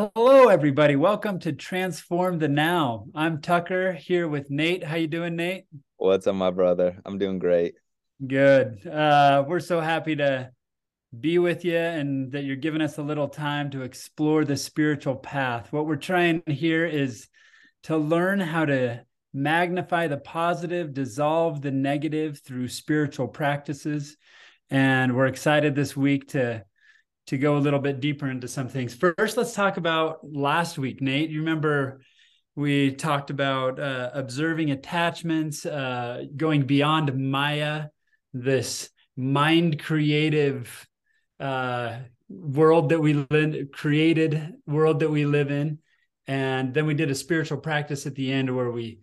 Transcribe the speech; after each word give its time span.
Hello, 0.00 0.48
everybody. 0.48 0.96
Welcome 0.96 1.40
to 1.40 1.52
Transform 1.52 2.38
the 2.38 2.48
Now. 2.48 3.04
I'm 3.14 3.42
Tucker 3.42 3.92
here 3.92 4.26
with 4.28 4.50
Nate. 4.50 4.82
How 4.82 4.96
you 4.96 5.06
doing, 5.06 5.36
Nate? 5.36 5.66
What's 5.98 6.26
up, 6.26 6.36
my 6.36 6.50
brother? 6.50 6.96
I'm 7.04 7.18
doing 7.18 7.38
great. 7.38 7.74
Good. 8.26 8.86
Uh, 8.86 9.44
we're 9.46 9.60
so 9.60 9.78
happy 9.78 10.16
to 10.16 10.52
be 11.20 11.38
with 11.38 11.66
you 11.66 11.76
and 11.76 12.32
that 12.32 12.44
you're 12.44 12.56
giving 12.56 12.80
us 12.80 12.96
a 12.96 13.02
little 13.02 13.28
time 13.28 13.68
to 13.72 13.82
explore 13.82 14.46
the 14.46 14.56
spiritual 14.56 15.16
path. 15.16 15.70
What 15.70 15.84
we're 15.84 15.96
trying 15.96 16.44
here 16.46 16.86
is 16.86 17.28
to 17.82 17.98
learn 17.98 18.40
how 18.40 18.64
to 18.64 19.04
magnify 19.34 20.06
the 20.06 20.16
positive, 20.16 20.94
dissolve 20.94 21.60
the 21.60 21.72
negative 21.72 22.40
through 22.40 22.68
spiritual 22.68 23.28
practices. 23.28 24.16
And 24.70 25.14
we're 25.14 25.26
excited 25.26 25.74
this 25.74 25.94
week 25.94 26.28
to 26.28 26.64
to 27.30 27.38
go 27.38 27.56
a 27.56 27.60
little 27.60 27.78
bit 27.78 28.00
deeper 28.00 28.28
into 28.28 28.48
some 28.48 28.68
things. 28.68 28.92
First, 28.92 29.36
let's 29.36 29.54
talk 29.54 29.76
about 29.76 30.18
last 30.24 30.78
week, 30.78 31.00
Nate. 31.00 31.30
You 31.30 31.38
remember 31.38 32.00
we 32.56 32.90
talked 32.90 33.30
about 33.30 33.78
uh, 33.78 34.10
observing 34.12 34.72
attachments, 34.72 35.64
uh, 35.64 36.24
going 36.36 36.62
beyond 36.62 37.16
Maya, 37.16 37.86
this 38.32 38.90
mind 39.16 39.80
creative 39.80 40.88
uh, 41.38 41.98
world 42.28 42.88
that 42.88 43.00
we 43.00 43.24
live, 43.30 43.70
created 43.70 44.54
world 44.66 44.98
that 44.98 45.10
we 45.10 45.24
live 45.24 45.52
in. 45.52 45.78
And 46.26 46.74
then 46.74 46.84
we 46.84 46.94
did 46.94 47.12
a 47.12 47.14
spiritual 47.14 47.58
practice 47.58 48.06
at 48.06 48.16
the 48.16 48.32
end 48.32 48.54
where 48.54 48.72
we 48.72 49.02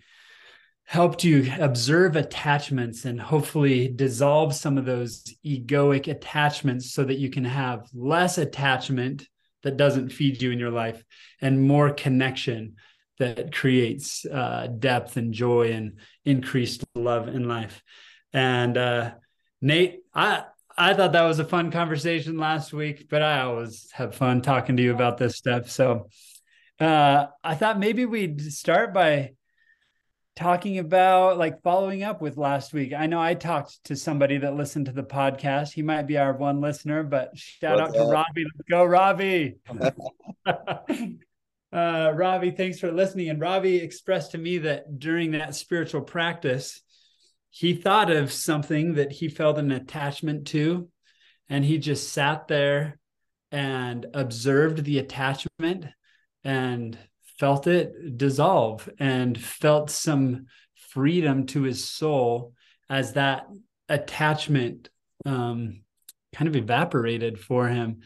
helped 0.88 1.22
you 1.22 1.52
observe 1.60 2.16
attachments 2.16 3.04
and 3.04 3.20
hopefully 3.20 3.90
dissolve 3.90 4.56
some 4.56 4.78
of 4.78 4.86
those 4.86 5.22
egoic 5.46 6.08
attachments 6.08 6.94
so 6.94 7.04
that 7.04 7.20
you 7.20 7.30
can 7.30 7.44
have 7.44 7.86
less 7.94 8.38
attachment 8.38 9.28
that 9.64 9.76
doesn't 9.76 10.14
feed 10.14 10.42
you 10.42 10.50
in 10.50 10.58
your 10.58 10.72
life 10.72 11.04
and 11.42 11.62
more 11.62 11.90
connection 11.92 12.76
that 13.20 13.54
creates 13.54 14.26
uh, 14.26 14.68
depth 14.80 15.18
and 15.18 15.34
joy 15.34 15.74
and 15.74 16.00
increased 16.24 16.86
love 16.96 17.28
in 17.28 17.50
life. 17.50 17.84
And 18.32 18.78
uh, 18.78 19.12
Nate, 19.62 20.00
I 20.16 20.46
I 20.78 20.94
thought 20.94 21.12
that 21.12 21.24
was 21.24 21.40
a 21.40 21.46
fun 21.46 21.70
conversation 21.70 22.38
last 22.38 22.72
week, 22.72 23.08
but 23.10 23.22
I 23.22 23.42
always 23.42 23.90
have 23.92 24.16
fun 24.16 24.42
talking 24.42 24.78
to 24.78 24.84
you 24.84 24.94
about 24.94 25.18
this 25.18 25.36
stuff. 25.36 25.70
So 25.70 26.08
uh, 26.80 27.26
I 27.44 27.56
thought 27.56 27.78
maybe 27.78 28.06
we'd 28.06 28.40
start 28.54 28.94
by 28.94 29.32
talking 30.38 30.78
about 30.78 31.40
like 31.40 31.64
following 31.64 32.04
up 32.04 32.22
with 32.22 32.38
last 32.38 32.72
week. 32.72 32.94
I 32.94 33.08
know 33.08 33.20
I 33.20 33.34
talked 33.34 33.84
to 33.86 33.96
somebody 33.96 34.38
that 34.38 34.56
listened 34.56 34.86
to 34.86 34.92
the 34.92 35.04
podcast. 35.04 35.74
He 35.74 35.82
might 35.82 36.04
be 36.04 36.18
our 36.18 36.32
one 36.32 36.62
listener, 36.62 37.02
but 37.02 37.36
shout 37.36 37.80
What's 37.80 37.98
out 37.98 38.06
to 38.06 38.12
Robbie. 38.12 38.46
Let's 38.46 38.70
go, 38.70 38.86
Robbie. 38.86 39.56
uh, 41.74 42.12
Robbie, 42.14 42.52
thanks 42.52 42.80
for 42.80 42.92
listening. 42.92 43.30
And 43.30 43.42
Robbie 43.42 43.78
expressed 43.78 44.32
to 44.32 44.38
me 44.38 44.60
that 44.60 45.00
during 45.00 45.32
that 45.32 45.56
spiritual 45.56 46.02
practice, 46.02 46.82
he 47.50 47.74
thought 47.74 48.12
of 48.12 48.32
something 48.32 48.94
that 48.94 49.12
he 49.12 49.30
felt 49.30 49.58
an 49.58 49.72
attachment 49.72 50.46
to, 50.50 50.88
and 51.50 51.66
he 51.66 51.80
just 51.80 52.14
sat 52.14 52.48
there 52.48 53.00
and 53.52 54.06
observed 54.14 54.84
the 54.84 55.00
attachment 55.00 55.88
and 56.44 56.96
felt 57.40 57.68
it 57.68 58.18
dissolve 58.18 58.90
and 59.00 59.40
felt 59.40 59.90
some 59.90 60.48
freedom 60.76 61.46
to 61.48 61.64
his 61.64 61.90
soul 61.90 62.54
as 62.90 63.14
that 63.14 63.48
attachment 63.90 64.90
um, 65.26 65.82
kind 66.34 66.48
of 66.48 66.56
evaporated 66.56 67.40
for 67.40 67.68
him. 67.68 68.02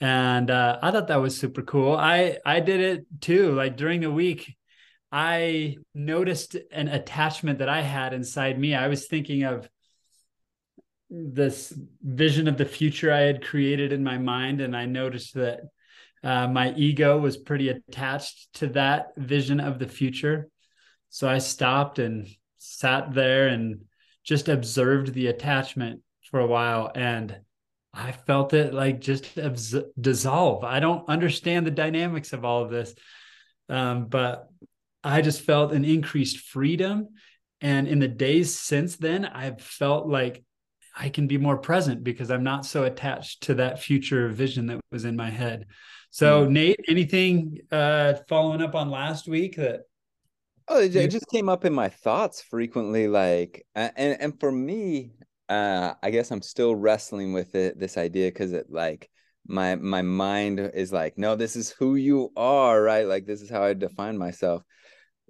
And 0.00 0.50
uh, 0.50 0.78
i 0.82 0.90
thought 0.90 1.08
that 1.08 1.20
was 1.20 1.38
super 1.38 1.62
cool. 1.62 1.96
I 1.96 2.38
i 2.44 2.60
did 2.60 2.80
it 2.80 3.06
too. 3.20 3.52
Like 3.52 3.76
during 3.76 4.00
the 4.00 4.10
week 4.10 4.54
i 5.12 5.76
noticed 5.94 6.56
an 6.72 6.88
attachment 6.88 7.60
that 7.60 7.68
i 7.68 7.80
had 7.80 8.12
inside 8.12 8.58
me. 8.58 8.74
I 8.74 8.88
was 8.88 9.06
thinking 9.06 9.44
of 9.44 9.68
this 11.10 11.72
vision 12.02 12.48
of 12.48 12.56
the 12.56 12.64
future 12.64 13.12
i 13.12 13.20
had 13.20 13.44
created 13.44 13.92
in 13.92 14.02
my 14.02 14.18
mind 14.18 14.60
and 14.60 14.74
i 14.76 14.84
noticed 14.84 15.34
that 15.34 15.60
uh, 16.24 16.48
my 16.48 16.72
ego 16.74 17.18
was 17.18 17.36
pretty 17.36 17.68
attached 17.68 18.54
to 18.54 18.68
that 18.68 19.08
vision 19.16 19.60
of 19.60 19.78
the 19.78 19.86
future. 19.86 20.48
So 21.10 21.28
I 21.28 21.38
stopped 21.38 21.98
and 21.98 22.26
sat 22.56 23.12
there 23.12 23.48
and 23.48 23.82
just 24.24 24.48
observed 24.48 25.12
the 25.12 25.26
attachment 25.26 26.00
for 26.30 26.40
a 26.40 26.46
while. 26.46 26.90
And 26.94 27.36
I 27.92 28.12
felt 28.12 28.54
it 28.54 28.72
like 28.72 29.02
just 29.02 29.38
dissolve. 30.00 30.64
I 30.64 30.80
don't 30.80 31.06
understand 31.08 31.66
the 31.66 31.70
dynamics 31.70 32.32
of 32.32 32.44
all 32.44 32.64
of 32.64 32.70
this, 32.70 32.94
um, 33.68 34.06
but 34.06 34.48
I 35.04 35.20
just 35.20 35.42
felt 35.42 35.72
an 35.72 35.84
increased 35.84 36.38
freedom. 36.38 37.08
And 37.60 37.86
in 37.86 37.98
the 37.98 38.08
days 38.08 38.58
since 38.58 38.96
then, 38.96 39.26
I've 39.26 39.60
felt 39.60 40.08
like 40.08 40.42
I 40.96 41.10
can 41.10 41.26
be 41.26 41.38
more 41.38 41.58
present 41.58 42.02
because 42.02 42.30
I'm 42.30 42.44
not 42.44 42.64
so 42.64 42.84
attached 42.84 43.42
to 43.42 43.54
that 43.54 43.82
future 43.82 44.28
vision 44.28 44.66
that 44.66 44.80
was 44.90 45.04
in 45.04 45.16
my 45.16 45.28
head. 45.28 45.66
So, 46.14 46.44
Nate, 46.44 46.78
anything 46.86 47.58
uh, 47.72 48.14
following 48.28 48.62
up 48.62 48.76
on 48.76 48.88
last 48.88 49.26
week 49.26 49.56
that? 49.56 49.80
Oh, 50.68 50.78
it, 50.78 50.94
it 50.94 51.10
just 51.10 51.26
came 51.26 51.48
up 51.48 51.64
in 51.64 51.74
my 51.74 51.88
thoughts 51.88 52.40
frequently. 52.40 53.08
Like, 53.08 53.66
and 53.74 53.92
and 53.96 54.38
for 54.38 54.52
me, 54.52 55.10
uh, 55.48 55.94
I 56.00 56.10
guess 56.12 56.30
I'm 56.30 56.40
still 56.40 56.76
wrestling 56.76 57.32
with 57.32 57.56
it. 57.56 57.80
This 57.80 57.96
idea 57.96 58.28
because 58.28 58.52
it 58.52 58.70
like 58.70 59.10
my 59.48 59.74
my 59.74 60.02
mind 60.02 60.60
is 60.60 60.92
like, 60.92 61.18
no, 61.18 61.34
this 61.34 61.56
is 61.56 61.70
who 61.70 61.96
you 61.96 62.30
are, 62.36 62.80
right? 62.80 63.08
Like 63.08 63.26
this 63.26 63.42
is 63.42 63.50
how 63.50 63.64
I 63.64 63.74
define 63.74 64.16
myself. 64.16 64.62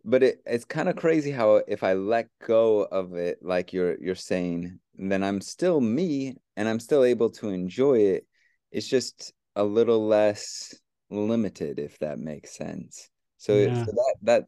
But 0.04 0.22
it, 0.22 0.42
it's 0.44 0.66
kind 0.66 0.90
of 0.90 0.96
crazy 0.96 1.30
how 1.30 1.62
if 1.66 1.82
I 1.82 1.94
let 1.94 2.28
go 2.46 2.82
of 2.82 3.14
it, 3.14 3.38
like 3.40 3.72
you're 3.72 3.96
you're 4.02 4.14
saying, 4.14 4.78
then 4.96 5.24
I'm 5.24 5.40
still 5.40 5.80
me 5.80 6.36
and 6.58 6.68
I'm 6.68 6.78
still 6.78 7.04
able 7.04 7.30
to 7.30 7.48
enjoy 7.48 8.00
it. 8.00 8.26
It's 8.70 8.86
just 8.86 9.32
a 9.56 9.64
little 9.64 10.06
less 10.06 10.74
limited, 11.10 11.78
if 11.78 11.98
that 11.98 12.18
makes 12.18 12.56
sense. 12.56 13.08
So, 13.38 13.56
yeah. 13.56 13.84
so 13.84 13.92
that 13.92 14.14
that 14.22 14.44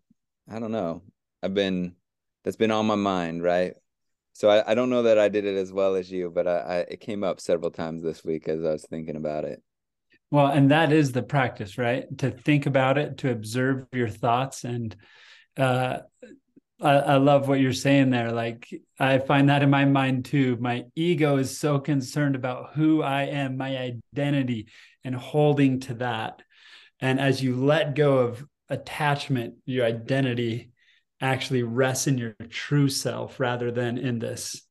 I 0.51 0.59
don't 0.59 0.73
know. 0.73 1.03
I've 1.43 1.55
been 1.55 1.95
that's 2.45 2.57
been 2.57 2.71
on 2.71 2.87
my 2.87 2.95
mind, 2.95 3.43
right? 3.43 3.75
So 4.33 4.51
I, 4.51 4.73
I 4.73 4.75
don't 4.75 4.91
know 4.91 5.05
that 5.05 5.19
I 5.19 5.29
did 5.29 5.45
it 5.45 5.57
as 5.57 5.73
well 5.73 5.95
as 5.97 6.11
you, 6.11 6.31
but 6.31 6.47
I, 6.47 6.59
I 6.59 6.77
it 6.79 7.01
came 7.01 7.25
up 7.25 7.41
several 7.41 7.71
times 7.71 8.03
this 8.03 8.25
week 8.25 8.49
as 8.49 8.65
I 8.65 8.73
was 8.73 8.85
thinking 8.89 9.17
about 9.17 9.45
it. 9.45 9.63
Well, 10.31 10.49
and 10.49 10.71
that 10.71 10.93
is 10.93 11.13
the 11.13 11.23
practice, 11.23 11.79
right? 11.79 12.07
To 12.19 12.31
think 12.31 12.67
about 12.67 12.99
it, 12.99 13.19
to 13.19 13.31
observe 13.31 13.87
your 13.93 14.09
thoughts, 14.09 14.65
and 14.65 14.95
uh, 15.57 15.99
I, 16.81 16.93
I 16.93 17.17
love 17.17 17.49
what 17.49 17.61
you're 17.61 17.73
saying 17.73 18.11
there. 18.11 18.33
Like 18.33 18.69
I 18.99 19.19
find 19.19 19.49
that 19.49 19.63
in 19.63 19.71
my 19.71 19.85
mind 19.85 20.27
too. 20.27 20.57
My 20.61 20.85
ego 20.95 21.37
is 21.39 21.59
so 21.59 21.79
concerned 21.79 22.37
about 22.37 22.75
who 22.75 23.03
I 23.03 23.23
am, 23.25 23.57
my 23.57 23.95
identity, 24.15 24.67
and 25.07 25.15
holding 25.15 25.81
to 25.81 25.95
that. 25.95 26.43
And 27.01 27.21
as 27.21 27.43
you 27.43 27.57
let 27.57 27.95
go 27.95 28.19
of 28.19 28.45
attachment, 28.69 29.55
your 29.65 29.87
identity 29.87 30.73
actually 31.21 31.63
rests 31.63 32.07
in 32.07 32.19
your 32.19 32.35
true 32.51 32.89
self 32.89 33.41
rather 33.41 33.71
than 33.71 33.97
in 33.97 34.19
this 34.19 34.63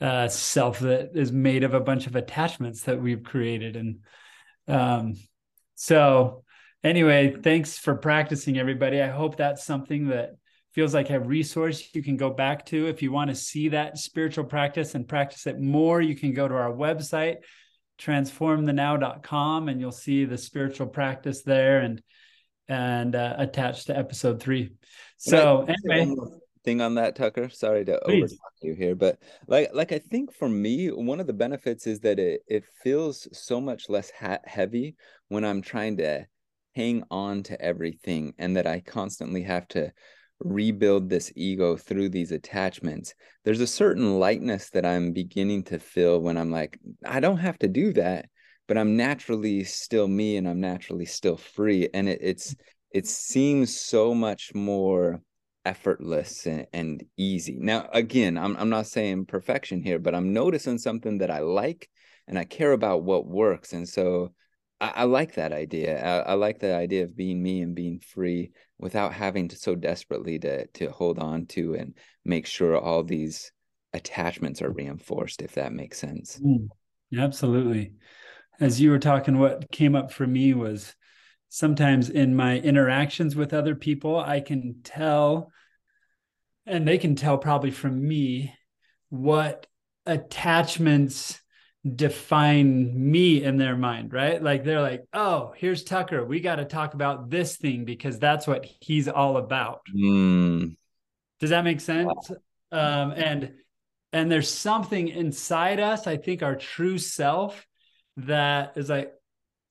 uh, 0.00 0.28
self 0.28 0.80
that 0.80 1.12
is 1.14 1.32
made 1.32 1.64
of 1.64 1.72
a 1.72 1.80
bunch 1.80 2.06
of 2.06 2.16
attachments 2.16 2.82
that 2.82 3.00
we've 3.00 3.22
created. 3.22 3.76
And 3.76 4.00
um, 4.68 5.14
so, 5.76 6.44
anyway, 6.82 7.36
thanks 7.40 7.78
for 7.78 7.94
practicing, 7.94 8.58
everybody. 8.58 9.00
I 9.00 9.08
hope 9.08 9.36
that's 9.36 9.64
something 9.64 10.08
that 10.08 10.32
feels 10.72 10.92
like 10.92 11.10
a 11.10 11.20
resource 11.20 11.94
you 11.94 12.02
can 12.02 12.16
go 12.16 12.28
back 12.28 12.66
to. 12.66 12.88
If 12.88 13.02
you 13.02 13.12
want 13.12 13.30
to 13.30 13.36
see 13.36 13.68
that 13.68 13.96
spiritual 13.98 14.44
practice 14.44 14.94
and 14.94 15.08
practice 15.08 15.46
it 15.46 15.60
more, 15.60 16.02
you 16.02 16.16
can 16.16 16.34
go 16.34 16.46
to 16.46 16.54
our 16.54 16.72
website, 16.72 17.36
transformthenow.com, 17.98 19.68
and 19.68 19.80
you'll 19.80 19.92
see 19.92 20.24
the 20.24 20.38
spiritual 20.38 20.86
practice 20.86 21.42
there 21.42 21.80
and 21.80 22.02
and 22.68 23.14
uh, 23.14 23.34
attached 23.38 23.86
to 23.86 23.96
episode 23.96 24.40
three. 24.40 24.72
So 25.18 25.66
anyway, 25.86 26.14
thing 26.64 26.80
on 26.80 26.96
that, 26.96 27.16
Tucker. 27.16 27.48
Sorry 27.48 27.84
to 27.84 28.02
over 28.04 28.26
you 28.62 28.74
here, 28.74 28.94
but 28.94 29.18
like 29.46 29.70
like 29.72 29.92
I 29.92 29.98
think 29.98 30.34
for 30.34 30.48
me, 30.48 30.88
one 30.88 31.20
of 31.20 31.26
the 31.26 31.32
benefits 31.32 31.86
is 31.86 32.00
that 32.00 32.18
it 32.18 32.42
it 32.48 32.64
feels 32.82 33.28
so 33.32 33.60
much 33.60 33.88
less 33.88 34.10
ha- 34.10 34.38
heavy 34.44 34.96
when 35.28 35.44
I'm 35.44 35.62
trying 35.62 35.96
to 35.98 36.26
hang 36.74 37.04
on 37.10 37.42
to 37.44 37.60
everything, 37.60 38.34
and 38.38 38.56
that 38.56 38.66
I 38.66 38.80
constantly 38.80 39.42
have 39.42 39.68
to 39.68 39.92
rebuild 40.40 41.08
this 41.08 41.32
ego 41.34 41.76
through 41.76 42.08
these 42.10 42.30
attachments 42.30 43.14
there's 43.44 43.60
a 43.60 43.66
certain 43.66 44.18
lightness 44.18 44.68
that 44.70 44.84
i'm 44.84 45.12
beginning 45.12 45.62
to 45.62 45.78
feel 45.78 46.20
when 46.20 46.36
i'm 46.36 46.50
like 46.50 46.78
i 47.06 47.20
don't 47.20 47.38
have 47.38 47.58
to 47.58 47.68
do 47.68 47.92
that 47.92 48.26
but 48.66 48.76
i'm 48.76 48.96
naturally 48.96 49.64
still 49.64 50.08
me 50.08 50.36
and 50.36 50.48
i'm 50.48 50.60
naturally 50.60 51.06
still 51.06 51.36
free. 51.36 51.88
And 51.92 52.08
it, 52.08 52.18
it's 52.22 52.54
it 52.90 53.06
seems 53.06 53.78
so 53.78 54.14
much 54.14 54.54
more 54.54 55.20
effortless 55.64 56.46
and, 56.46 56.66
and 56.72 57.04
easy. 57.16 57.58
Now 57.60 57.88
again 57.92 58.38
I'm, 58.38 58.56
I'm 58.56 58.70
not 58.70 58.86
saying 58.86 59.26
perfection 59.26 59.82
here 59.82 59.98
but 59.98 60.14
i'm 60.14 60.32
noticing 60.32 60.78
something 60.78 61.18
that 61.18 61.30
i 61.30 61.40
like 61.40 61.88
and 62.28 62.38
i 62.38 62.44
care 62.44 62.72
about 62.72 63.04
what 63.04 63.26
works. 63.26 63.72
And 63.72 63.88
so 63.88 64.32
I, 64.80 64.92
I 64.96 65.04
like 65.04 65.34
that 65.34 65.52
idea. 65.52 66.02
I, 66.02 66.30
I, 66.30 66.34
like 66.34 66.58
the 66.58 66.74
idea 66.74 67.04
of 67.04 67.16
being 67.16 67.42
me 67.42 67.62
and 67.62 67.74
being 67.74 68.00
free 68.00 68.52
without 68.78 69.12
having 69.12 69.48
to 69.48 69.56
so 69.56 69.74
desperately 69.74 70.38
to 70.40 70.66
to 70.66 70.90
hold 70.90 71.18
on 71.18 71.46
to 71.46 71.74
and 71.74 71.94
make 72.24 72.46
sure 72.46 72.78
all 72.78 73.02
these 73.02 73.52
attachments 73.92 74.60
are 74.62 74.70
reinforced, 74.70 75.42
if 75.42 75.52
that 75.54 75.72
makes 75.72 75.98
sense. 75.98 76.40
Mm, 76.44 76.68
absolutely. 77.18 77.92
As 78.60 78.80
you 78.80 78.90
were 78.90 78.98
talking, 78.98 79.38
what 79.38 79.70
came 79.70 79.94
up 79.94 80.12
for 80.12 80.26
me 80.26 80.54
was 80.54 80.94
sometimes 81.48 82.10
in 82.10 82.34
my 82.34 82.58
interactions 82.58 83.36
with 83.36 83.54
other 83.54 83.74
people, 83.74 84.18
I 84.18 84.40
can 84.40 84.80
tell, 84.82 85.52
and 86.66 86.86
they 86.86 86.98
can 86.98 87.14
tell 87.14 87.38
probably 87.38 87.70
from 87.70 88.06
me, 88.06 88.54
what 89.08 89.66
attachments 90.04 91.40
define 91.94 93.10
me 93.10 93.42
in 93.42 93.58
their 93.58 93.76
mind, 93.76 94.12
right? 94.12 94.42
Like 94.42 94.64
they're 94.64 94.80
like, 94.80 95.04
oh, 95.12 95.52
here's 95.56 95.84
Tucker. 95.84 96.24
We 96.24 96.40
got 96.40 96.56
to 96.56 96.64
talk 96.64 96.94
about 96.94 97.30
this 97.30 97.56
thing 97.56 97.84
because 97.84 98.18
that's 98.18 98.46
what 98.46 98.66
he's 98.80 99.08
all 99.08 99.36
about. 99.36 99.82
Mm. 99.94 100.76
Does 101.38 101.50
that 101.50 101.64
make 101.64 101.80
sense? 101.80 102.30
Um, 102.72 103.12
and 103.12 103.52
and 104.12 104.32
there's 104.32 104.50
something 104.50 105.08
inside 105.08 105.78
us, 105.78 106.06
I 106.06 106.16
think 106.16 106.42
our 106.42 106.56
true 106.56 106.98
self 106.98 107.66
that 108.16 108.72
is 108.76 108.88
like 108.88 109.12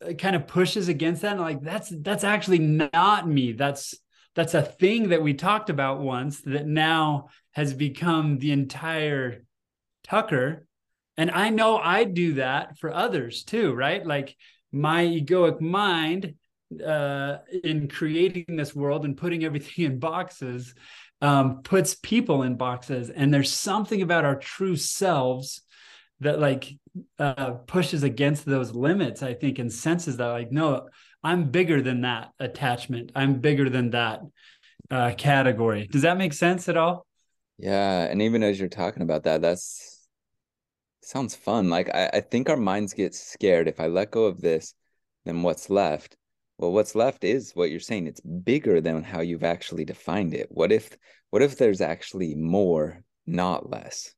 it 0.01 0.19
kind 0.19 0.35
of 0.35 0.45
pushes 0.45 0.87
against 0.87 1.23
that 1.23 1.31
and 1.31 1.41
like 1.41 1.61
that's 1.61 1.89
that's 1.89 2.23
actually 2.23 2.59
not 2.59 3.27
me. 3.27 3.53
That's 3.53 3.95
that's 4.35 4.53
a 4.53 4.61
thing 4.61 5.09
that 5.09 5.23
we 5.23 5.33
talked 5.33 5.69
about 5.69 6.01
once 6.01 6.41
that 6.41 6.67
now 6.67 7.29
has 7.53 7.73
become 7.73 8.37
the 8.37 8.51
entire 8.51 9.45
Tucker 10.03 10.64
and 11.17 11.31
I 11.31 11.49
know 11.49 11.77
I 11.77 12.03
do 12.03 12.35
that 12.35 12.77
for 12.77 12.93
others 12.93 13.43
too, 13.43 13.73
right? 13.73 14.05
Like 14.05 14.35
my 14.71 15.05
egoic 15.05 15.61
mind 15.61 16.35
uh, 16.85 17.37
in 17.63 17.87
creating 17.87 18.55
this 18.55 18.75
world 18.75 19.05
and 19.05 19.15
putting 19.15 19.43
everything 19.43 19.85
in 19.91 19.99
boxes 19.99 20.73
um, 21.21 21.61
puts 21.63 21.95
people 21.95 22.43
in 22.43 22.55
boxes. 22.55 23.09
And 23.09 23.33
there's 23.33 23.51
something 23.51 24.01
about 24.01 24.25
our 24.25 24.35
true 24.35 24.75
selves 24.75 25.61
that 26.19 26.39
like 26.39 26.73
uh, 27.19 27.51
pushes 27.67 28.03
against 28.03 28.45
those 28.45 28.73
limits, 28.73 29.23
I 29.23 29.33
think, 29.33 29.59
and 29.59 29.71
senses 29.71 30.17
that 30.17 30.27
like, 30.27 30.51
no, 30.51 30.87
I'm 31.23 31.49
bigger 31.49 31.81
than 31.81 32.01
that 32.01 32.31
attachment. 32.39 33.11
I'm 33.15 33.39
bigger 33.39 33.69
than 33.69 33.91
that 33.91 34.21
uh, 34.91 35.13
category. 35.17 35.87
Does 35.87 36.03
that 36.03 36.17
make 36.17 36.33
sense 36.33 36.69
at 36.69 36.77
all? 36.77 37.05
Yeah. 37.57 38.03
And 38.03 38.21
even 38.21 38.43
as 38.43 38.59
you're 38.59 38.69
talking 38.69 39.01
about 39.01 39.23
that, 39.23 39.41
that's 39.41 39.94
sounds 41.05 41.35
fun. 41.35 41.69
Like 41.69 41.89
I, 41.93 42.09
I 42.13 42.21
think 42.21 42.49
our 42.49 42.57
minds 42.57 42.93
get 42.93 43.13
scared. 43.15 43.67
If 43.67 43.79
I 43.79 43.87
let 43.87 44.11
go 44.11 44.25
of 44.25 44.41
this, 44.41 44.73
then 45.25 45.43
what's 45.43 45.69
left? 45.69 46.17
Well, 46.57 46.71
what's 46.71 46.95
left 46.95 47.23
is 47.23 47.51
what 47.53 47.69
you're 47.69 47.79
saying. 47.79 48.07
It's 48.07 48.21
bigger 48.21 48.79
than 48.81 49.03
how 49.03 49.21
you've 49.21 49.43
actually 49.43 49.85
defined 49.85 50.33
it. 50.33 50.47
What 50.49 50.71
if 50.71 50.97
what 51.29 51.41
if 51.41 51.57
there's 51.57 51.81
actually 51.81 52.35
more, 52.35 53.03
not 53.25 53.69
less? 53.69 54.13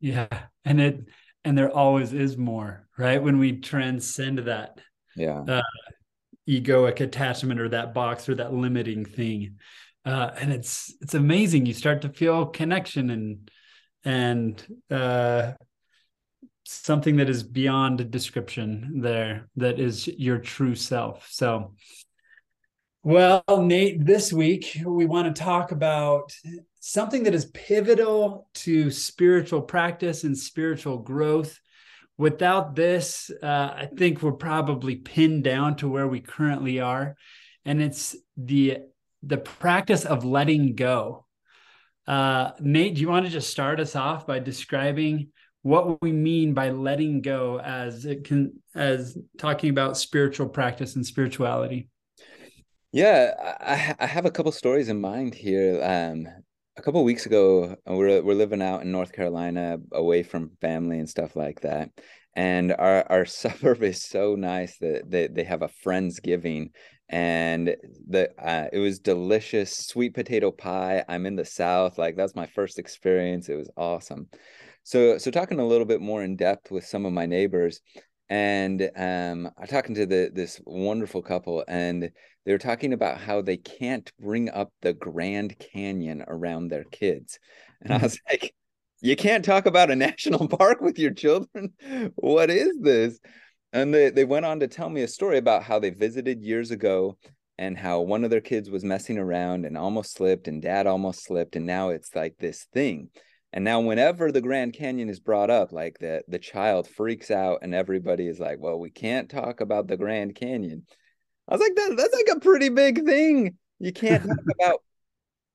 Yeah. 0.00 0.28
And 0.64 0.80
it 0.80 1.00
and 1.44 1.56
there 1.56 1.70
always 1.70 2.12
is 2.12 2.36
more, 2.36 2.88
right? 2.96 3.22
When 3.22 3.38
we 3.38 3.60
transcend 3.60 4.38
that 4.40 4.80
yeah 5.16 5.40
uh, 5.40 5.62
egoic 6.48 7.00
attachment 7.00 7.60
or 7.60 7.70
that 7.70 7.94
box 7.94 8.28
or 8.28 8.34
that 8.36 8.52
limiting 8.52 9.04
thing. 9.04 9.56
Uh, 10.04 10.30
and 10.38 10.52
it's 10.52 10.94
it's 11.00 11.14
amazing. 11.14 11.66
You 11.66 11.74
start 11.74 12.02
to 12.02 12.08
feel 12.08 12.46
connection 12.46 13.10
and 13.10 13.50
and 14.04 14.64
uh, 14.90 15.52
something 16.66 17.16
that 17.16 17.30
is 17.30 17.42
beyond 17.42 18.10
description 18.10 19.00
there 19.00 19.48
that 19.56 19.78
is 19.78 20.08
your 20.08 20.38
true 20.38 20.74
self. 20.74 21.28
So 21.30 21.74
well 23.02 23.44
nate 23.48 24.04
this 24.04 24.32
week 24.32 24.80
we 24.84 25.06
want 25.06 25.34
to 25.34 25.42
talk 25.42 25.70
about 25.70 26.32
something 26.80 27.22
that 27.22 27.34
is 27.34 27.44
pivotal 27.46 28.48
to 28.54 28.90
spiritual 28.90 29.62
practice 29.62 30.24
and 30.24 30.36
spiritual 30.36 30.98
growth. 30.98 31.58
Without 32.18 32.74
this 32.74 33.30
uh, 33.42 33.74
i 33.76 33.88
think 33.96 34.22
we're 34.22 34.32
probably 34.32 34.96
pinned 34.96 35.44
down 35.44 35.76
to 35.76 35.88
where 35.88 36.08
we 36.08 36.20
currently 36.20 36.80
are 36.80 37.16
and 37.64 37.82
it's 37.82 38.16
the 38.36 38.78
the 39.22 39.36
practice 39.36 40.04
of 40.04 40.24
letting 40.24 40.74
go. 40.74 41.26
Uh, 42.06 42.52
nate 42.60 42.94
do 42.94 43.00
you 43.00 43.08
want 43.08 43.26
to 43.26 43.32
just 43.32 43.50
start 43.50 43.80
us 43.80 43.96
off 43.96 44.26
by 44.26 44.38
describing 44.38 45.28
what 45.66 46.00
we 46.00 46.12
mean 46.12 46.54
by 46.54 46.70
letting 46.70 47.20
go 47.20 47.58
as 47.58 48.04
it 48.04 48.22
can 48.22 48.52
as 48.76 49.18
talking 49.36 49.68
about 49.68 49.96
spiritual 49.96 50.48
practice 50.48 50.94
and 50.94 51.04
spirituality. 51.04 51.88
Yeah 52.92 53.34
i, 53.60 53.94
I 53.98 54.06
have 54.06 54.26
a 54.26 54.30
couple 54.30 54.52
stories 54.52 54.88
in 54.88 55.00
mind 55.00 55.34
here. 55.34 55.82
Um 55.82 56.28
a 56.76 56.82
couple 56.82 57.02
weeks 57.02 57.26
ago 57.26 57.74
we're, 57.84 58.22
we're 58.22 58.34
living 58.34 58.62
out 58.62 58.82
in 58.82 58.92
north 58.92 59.12
carolina 59.12 59.78
away 59.92 60.22
from 60.22 60.52
family 60.60 61.00
and 61.00 61.10
stuff 61.10 61.34
like 61.34 61.60
that. 61.62 61.90
And 62.36 62.72
our, 62.72 63.04
our 63.10 63.24
suburb 63.40 63.82
is 63.82 64.04
so 64.04 64.36
nice 64.36 64.78
that 64.78 65.10
they, 65.10 65.26
they 65.26 65.44
have 65.44 65.62
a 65.62 65.70
friendsgiving 65.84 66.70
and 67.08 67.76
the 68.08 68.28
uh, 68.42 68.66
it 68.72 68.78
was 68.78 68.98
delicious 68.98 69.76
sweet 69.76 70.12
potato 70.12 70.50
pie 70.50 71.04
i'm 71.08 71.24
in 71.24 71.36
the 71.36 71.44
south 71.44 71.98
like 71.98 72.16
that's 72.16 72.34
my 72.34 72.46
first 72.46 72.78
experience 72.78 73.48
it 73.48 73.54
was 73.54 73.70
awesome 73.76 74.28
so, 74.86 75.18
so 75.18 75.32
talking 75.32 75.58
a 75.58 75.66
little 75.66 75.84
bit 75.84 76.00
more 76.00 76.22
in 76.22 76.36
depth 76.36 76.70
with 76.70 76.86
some 76.86 77.06
of 77.06 77.12
my 77.12 77.26
neighbors, 77.26 77.80
and 78.28 78.80
um, 78.96 79.50
I'm 79.58 79.66
talking 79.66 79.96
to 79.96 80.06
the 80.06 80.30
this 80.32 80.60
wonderful 80.64 81.22
couple, 81.22 81.64
and 81.66 82.08
they 82.44 82.52
were 82.52 82.58
talking 82.58 82.92
about 82.92 83.18
how 83.18 83.42
they 83.42 83.56
can't 83.56 84.08
bring 84.20 84.48
up 84.48 84.72
the 84.82 84.92
Grand 84.92 85.58
Canyon 85.58 86.24
around 86.28 86.68
their 86.68 86.84
kids, 86.84 87.40
and 87.82 87.92
I 87.92 87.96
mm-hmm. 87.96 88.04
was 88.04 88.20
like, 88.30 88.54
"You 89.00 89.16
can't 89.16 89.44
talk 89.44 89.66
about 89.66 89.90
a 89.90 89.96
national 89.96 90.46
park 90.56 90.80
with 90.80 91.00
your 91.00 91.14
children? 91.14 91.72
What 92.14 92.48
is 92.48 92.78
this?" 92.80 93.18
And 93.76 93.92
they 93.92 94.10
they 94.10 94.24
went 94.24 94.46
on 94.46 94.60
to 94.60 94.68
tell 94.68 94.88
me 94.88 95.02
a 95.02 95.08
story 95.08 95.38
about 95.38 95.62
how 95.62 95.78
they 95.78 95.90
visited 95.90 96.42
years 96.42 96.70
ago 96.70 97.18
and 97.58 97.76
how 97.76 98.00
one 98.00 98.24
of 98.24 98.30
their 98.30 98.40
kids 98.40 98.70
was 98.70 98.84
messing 98.84 99.18
around 99.18 99.66
and 99.66 99.76
almost 99.76 100.14
slipped 100.14 100.48
and 100.48 100.62
dad 100.62 100.86
almost 100.86 101.24
slipped 101.24 101.56
and 101.56 101.66
now 101.66 101.90
it's 101.90 102.14
like 102.14 102.36
this 102.38 102.66
thing 102.72 103.10
and 103.52 103.64
now 103.64 103.80
whenever 103.80 104.30
the 104.30 104.40
Grand 104.40 104.74
Canyon 104.74 105.08
is 105.08 105.20
brought 105.20 105.50
up, 105.50 105.72
like 105.72 105.98
the 105.98 106.22
the 106.28 106.38
child 106.38 106.86
freaks 106.88 107.30
out 107.30 107.60
and 107.62 107.74
everybody 107.74 108.26
is 108.26 108.38
like, 108.38 108.58
"Well, 108.60 108.78
we 108.78 108.90
can't 108.90 109.30
talk 109.30 109.60
about 109.60 109.88
the 109.88 109.96
Grand 109.96 110.34
Canyon." 110.34 110.84
I 111.48 111.54
was 111.54 111.60
like, 111.60 111.74
that, 111.74 111.94
that's 111.96 112.14
like 112.14 112.36
a 112.36 112.40
pretty 112.40 112.68
big 112.68 113.04
thing. 113.04 113.56
You 113.78 113.92
can't 113.92 114.24
talk 114.24 114.36
about 114.60 114.82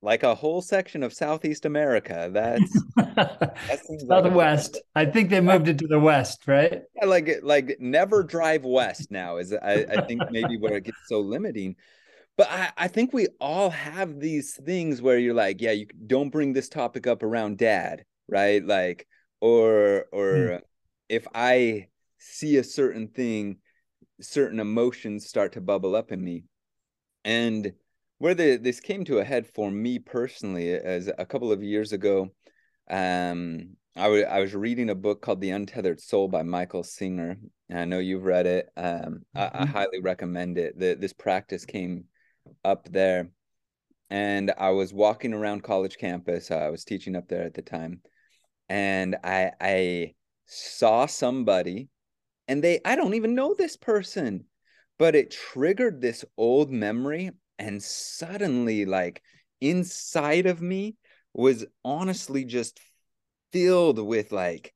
like 0.02 0.24
a 0.24 0.34
whole 0.34 0.62
section 0.62 1.04
of 1.04 1.14
Southeast 1.14 1.66
America. 1.66 2.30
That's, 2.32 2.84
that's 2.96 3.88
southwest. 4.08 4.80
Like 4.96 5.08
I 5.08 5.12
think 5.12 5.30
they 5.30 5.42
moved 5.42 5.68
it 5.68 5.78
to 5.80 5.88
the 5.88 6.00
west, 6.00 6.48
right? 6.48 6.82
Yeah, 6.96 7.06
like 7.06 7.40
like 7.44 7.78
never 7.80 8.24
drive 8.24 8.64
west 8.64 9.12
now 9.12 9.38
is 9.38 9.54
I, 9.54 9.86
I 9.90 10.02
think 10.02 10.22
maybe 10.32 10.58
where 10.58 10.78
it 10.78 10.86
gets 10.86 10.98
so 11.08 11.20
limiting 11.20 11.76
but 12.38 12.50
I, 12.50 12.72
I 12.78 12.88
think 12.88 13.14
we 13.14 13.28
all 13.40 13.70
have 13.70 14.20
these 14.20 14.56
things 14.56 15.02
where 15.02 15.20
you're 15.20 15.34
like, 15.34 15.62
yeah, 15.62 15.72
you 15.72 15.88
don't 16.08 16.30
bring 16.30 16.54
this 16.54 16.70
topic 16.70 17.06
up 17.06 17.24
around 17.24 17.58
dad, 17.58 18.06
right? 18.28 18.66
Like, 18.66 19.08
or 19.42 20.06
or 20.12 20.34
mm. 20.34 20.62
if 21.10 21.28
I 21.36 21.90
see 22.18 22.58
a 22.58 22.64
certain 22.64 23.10
thing, 23.10 23.58
certain 24.22 24.60
emotions 24.60 25.28
start 25.28 25.54
to 25.54 25.62
bubble 25.62 25.96
up 25.96 26.12
in 26.12 26.24
me. 26.24 26.46
And 27.24 27.74
where 28.22 28.36
the, 28.36 28.58
this 28.58 28.80
came 28.80 29.04
to 29.06 29.18
a 29.18 29.24
head 29.24 29.48
for 29.48 29.72
me 29.72 29.98
personally, 29.98 30.74
as 30.74 31.10
a 31.18 31.26
couple 31.26 31.52
of 31.52 31.64
years 31.64 31.92
ago, 31.92 32.30
um, 32.88 33.72
I, 33.96 34.04
w- 34.04 34.26
I 34.26 34.40
was 34.42 34.54
reading 34.54 34.92
a 34.92 34.96
book 34.96 35.24
called 35.24 35.42
The 35.42 35.50
Untethered 35.50 36.00
Soul 36.00 36.28
by 36.28 36.44
Michael 36.44 36.84
Singer. 36.84 37.38
And 37.68 37.80
I 37.80 37.86
know 37.86 37.98
you've 37.98 38.24
read 38.24 38.46
it. 38.46 38.70
Um, 38.78 38.86
mm-hmm. 38.86 39.38
I, 39.38 39.46
I, 39.46 39.50
mm-hmm. 39.50 39.72
highly 39.72 40.02
recommend 40.02 40.60
it. 40.60 40.78
The, 40.78 40.94
this 40.94 41.14
practice 41.14 41.66
came 41.66 42.06
up 42.64 42.88
there 42.92 43.32
and 44.12 44.54
I 44.56 44.70
was 44.70 44.94
walking 44.94 45.34
around 45.34 45.64
college 45.64 45.98
campus. 45.98 46.52
I 46.52 46.70
was 46.70 46.84
teaching 46.84 47.16
up 47.16 47.28
there 47.28 47.44
at 47.44 47.56
the 47.56 47.62
time, 47.64 48.02
and 48.70 49.16
I 49.24 49.52
I 49.60 50.14
saw 50.46 51.06
somebody, 51.06 51.88
and 52.48 52.62
they 52.62 52.82
I 52.84 52.98
don't 52.98 53.14
even 53.14 53.36
know 53.36 53.56
this 53.58 53.78
person, 53.78 54.46
but 55.00 55.16
it 55.16 55.32
triggered 55.32 56.02
this 56.02 56.26
old 56.38 56.70
memory, 56.70 57.32
and 57.62 57.82
suddenly, 57.82 58.86
like 58.86 59.22
inside 59.62 60.48
of 60.48 60.62
me, 60.62 60.96
was 61.34 61.66
honestly 61.86 62.44
just 62.44 62.80
filled 63.54 64.00
with 64.00 64.32
like 64.32 64.74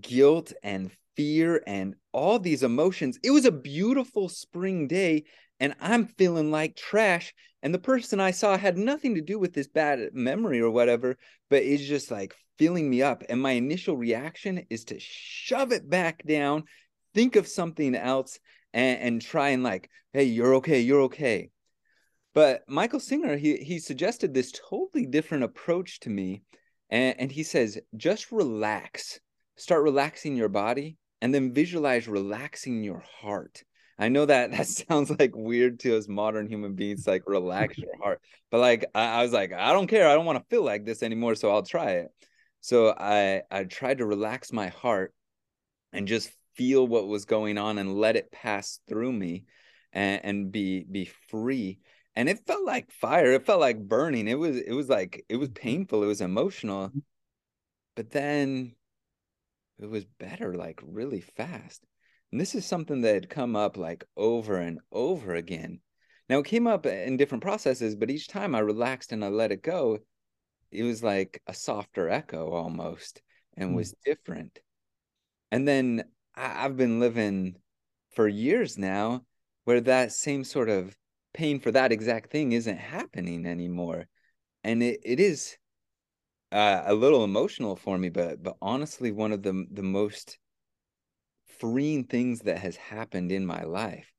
guilt 0.00 0.52
and 0.62 0.92
fear 1.16 1.60
and 1.66 1.96
all 2.12 2.38
these 2.38 2.62
emotions. 2.62 3.18
It 3.24 3.32
was 3.32 3.46
a 3.46 3.52
beautiful 3.52 4.28
spring 4.28 4.86
day, 4.86 5.24
and 5.58 5.74
I'm 5.80 6.06
feeling 6.06 6.52
like 6.52 6.76
trash. 6.76 7.34
And 7.62 7.74
the 7.74 7.78
person 7.78 8.20
I 8.20 8.30
saw 8.30 8.56
had 8.56 8.78
nothing 8.78 9.16
to 9.16 9.20
do 9.20 9.38
with 9.38 9.52
this 9.52 9.68
bad 9.68 10.10
memory 10.12 10.60
or 10.60 10.70
whatever, 10.70 11.16
but 11.50 11.64
it's 11.64 11.82
just 11.82 12.12
like 12.12 12.34
filling 12.58 12.88
me 12.88 13.02
up. 13.02 13.24
And 13.28 13.42
my 13.42 13.52
initial 13.52 13.96
reaction 13.96 14.64
is 14.70 14.84
to 14.84 15.00
shove 15.00 15.72
it 15.72 15.90
back 15.90 16.24
down, 16.24 16.62
think 17.12 17.34
of 17.34 17.48
something 17.48 17.96
else, 17.96 18.38
and, 18.72 19.00
and 19.00 19.20
try 19.20 19.48
and 19.48 19.64
like, 19.64 19.90
hey, 20.12 20.24
you're 20.24 20.54
okay, 20.54 20.80
you're 20.80 21.02
okay. 21.02 21.50
But 22.34 22.62
Michael 22.68 23.00
Singer, 23.00 23.36
he 23.36 23.56
he 23.56 23.78
suggested 23.78 24.32
this 24.32 24.52
totally 24.52 25.06
different 25.06 25.44
approach 25.44 26.00
to 26.00 26.10
me. 26.10 26.42
And, 26.88 27.18
and 27.18 27.32
he 27.32 27.42
says, 27.42 27.78
just 27.96 28.32
relax. 28.32 29.20
Start 29.56 29.82
relaxing 29.82 30.36
your 30.36 30.48
body 30.48 30.96
and 31.20 31.34
then 31.34 31.52
visualize 31.52 32.08
relaxing 32.08 32.82
your 32.82 33.02
heart. 33.20 33.62
I 33.98 34.08
know 34.08 34.26
that 34.26 34.50
that 34.56 34.66
sounds 34.66 35.10
like 35.18 35.32
weird 35.34 35.80
to 35.80 35.96
us 35.96 36.08
modern 36.08 36.48
human 36.48 36.74
beings, 36.74 37.06
like 37.06 37.22
relax 37.26 37.78
your 37.78 37.96
heart. 38.02 38.20
But 38.50 38.60
like 38.60 38.86
I, 38.94 39.20
I 39.20 39.22
was 39.22 39.32
like, 39.32 39.52
I 39.52 39.72
don't 39.72 39.86
care. 39.88 40.08
I 40.08 40.14
don't 40.14 40.26
want 40.26 40.38
to 40.38 40.48
feel 40.48 40.64
like 40.64 40.84
this 40.84 41.02
anymore. 41.02 41.34
So 41.34 41.50
I'll 41.50 41.62
try 41.62 41.92
it. 41.92 42.08
So 42.60 42.94
I 42.96 43.42
I 43.50 43.64
tried 43.64 43.98
to 43.98 44.06
relax 44.06 44.52
my 44.52 44.68
heart 44.68 45.14
and 45.92 46.06
just 46.06 46.30
feel 46.54 46.86
what 46.86 47.08
was 47.08 47.24
going 47.24 47.58
on 47.58 47.78
and 47.78 47.94
let 47.94 48.16
it 48.16 48.32
pass 48.32 48.80
through 48.88 49.12
me 49.12 49.44
and, 49.92 50.24
and 50.24 50.52
be 50.52 50.84
be 50.84 51.10
free 51.28 51.80
and 52.20 52.28
it 52.28 52.46
felt 52.46 52.66
like 52.66 52.92
fire 52.92 53.32
it 53.32 53.46
felt 53.46 53.60
like 53.60 53.88
burning 53.88 54.28
it 54.28 54.38
was 54.38 54.58
it 54.58 54.72
was 54.72 54.90
like 54.90 55.24
it 55.30 55.36
was 55.36 55.48
painful 55.48 56.02
it 56.02 56.06
was 56.06 56.20
emotional 56.20 56.88
mm-hmm. 56.88 56.98
but 57.96 58.10
then 58.10 58.74
it 59.78 59.88
was 59.88 60.04
better 60.18 60.54
like 60.54 60.78
really 60.84 61.22
fast 61.22 61.82
and 62.30 62.38
this 62.38 62.54
is 62.54 62.66
something 62.66 63.00
that 63.00 63.14
had 63.14 63.30
come 63.30 63.56
up 63.56 63.78
like 63.78 64.04
over 64.18 64.56
and 64.56 64.80
over 64.92 65.34
again 65.34 65.80
now 66.28 66.38
it 66.38 66.46
came 66.46 66.66
up 66.66 66.84
in 66.84 67.16
different 67.16 67.42
processes 67.42 67.96
but 67.96 68.10
each 68.10 68.28
time 68.28 68.54
i 68.54 68.58
relaxed 68.58 69.12
and 69.12 69.24
i 69.24 69.28
let 69.28 69.50
it 69.50 69.62
go 69.62 69.98
it 70.70 70.82
was 70.82 71.02
like 71.02 71.40
a 71.46 71.54
softer 71.54 72.10
echo 72.10 72.50
almost 72.52 73.22
and 73.56 73.70
mm. 73.70 73.76
was 73.76 73.94
different 74.04 74.58
and 75.50 75.66
then 75.66 76.04
I, 76.36 76.66
I've 76.66 76.76
been 76.76 77.00
living 77.00 77.56
for 78.10 78.28
years 78.28 78.76
now 78.76 79.24
where 79.64 79.80
that 79.80 80.12
same 80.12 80.44
sort 80.44 80.68
of 80.68 80.94
pain 81.32 81.60
for 81.60 81.70
that 81.72 81.92
exact 81.92 82.30
thing 82.30 82.52
isn't 82.52 82.78
happening 82.78 83.46
anymore. 83.46 84.06
And 84.64 84.82
it, 84.82 85.00
it 85.04 85.20
is 85.20 85.56
uh, 86.52 86.82
a 86.84 86.94
little 86.94 87.24
emotional 87.24 87.76
for 87.76 87.96
me, 87.96 88.08
but 88.08 88.42
but 88.42 88.56
honestly, 88.60 89.12
one 89.12 89.32
of 89.32 89.42
the 89.42 89.66
the 89.70 89.82
most 89.82 90.38
freeing 91.58 92.04
things 92.04 92.40
that 92.40 92.58
has 92.58 92.76
happened 92.76 93.30
in 93.30 93.44
my 93.44 93.62
life. 93.62 94.10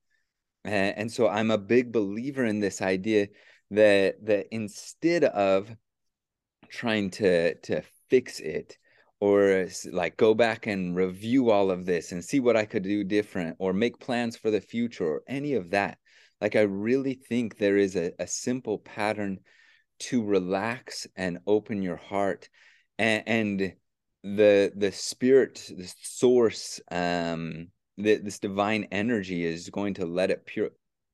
And, 0.64 0.98
and 0.98 1.12
so 1.12 1.28
I'm 1.28 1.52
a 1.52 1.58
big 1.58 1.92
believer 1.92 2.46
in 2.46 2.60
this 2.60 2.82
idea 2.82 3.28
that 3.72 4.26
that 4.26 4.48
instead 4.52 5.24
of 5.24 5.76
trying 6.70 7.10
to 7.10 7.56
to 7.56 7.82
fix 8.10 8.40
it 8.40 8.78
or 9.20 9.68
like 9.92 10.18
go 10.18 10.34
back 10.34 10.68
and 10.68 10.96
review 10.96 11.52
all 11.52 11.70
of 11.70 11.86
this 11.86 12.12
and 12.12 12.24
see 12.24 12.40
what 12.40 12.58
I 12.58 12.66
could 12.66 12.84
do 12.84 13.04
different 13.04 13.56
or 13.60 13.72
make 13.72 14.00
plans 14.00 14.36
for 14.36 14.50
the 14.50 14.62
future 14.62 15.06
or 15.06 15.22
any 15.28 15.54
of 15.54 15.72
that. 15.72 15.98
Like, 16.42 16.56
I 16.56 16.62
really 16.62 17.14
think 17.14 17.58
there 17.58 17.78
is 17.78 17.96
a, 17.96 18.12
a 18.20 18.28
simple 18.28 18.80
pattern 18.80 19.40
to 20.00 20.24
relax 20.24 21.06
and 21.16 21.40
open 21.46 21.84
your 21.84 21.96
heart 21.96 22.50
and, 22.98 23.24
and 23.28 23.74
the 24.24 24.72
the 24.76 24.92
spirit 24.92 25.70
the 25.76 25.92
source 26.02 26.80
um 26.92 27.68
the, 27.98 28.18
this 28.18 28.40
divine 28.40 28.88
energy 28.92 29.44
is 29.44 29.70
going 29.70 29.96
to 29.96 30.06
let 30.06 30.32
it 30.32 30.46
pure 30.46 30.70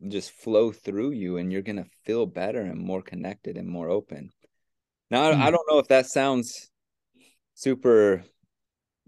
just 0.07 0.31
flow 0.31 0.71
through 0.71 1.11
you 1.11 1.37
and 1.37 1.51
you're 1.51 1.61
going 1.61 1.77
to 1.77 1.89
feel 2.05 2.25
better 2.25 2.61
and 2.61 2.79
more 2.79 3.01
connected 3.01 3.57
and 3.57 3.67
more 3.67 3.89
open 3.89 4.29
now 5.09 5.31
mm. 5.31 5.35
I, 5.35 5.47
I 5.47 5.51
don't 5.51 5.67
know 5.69 5.79
if 5.79 5.87
that 5.87 6.05
sounds 6.05 6.69
super 7.55 8.23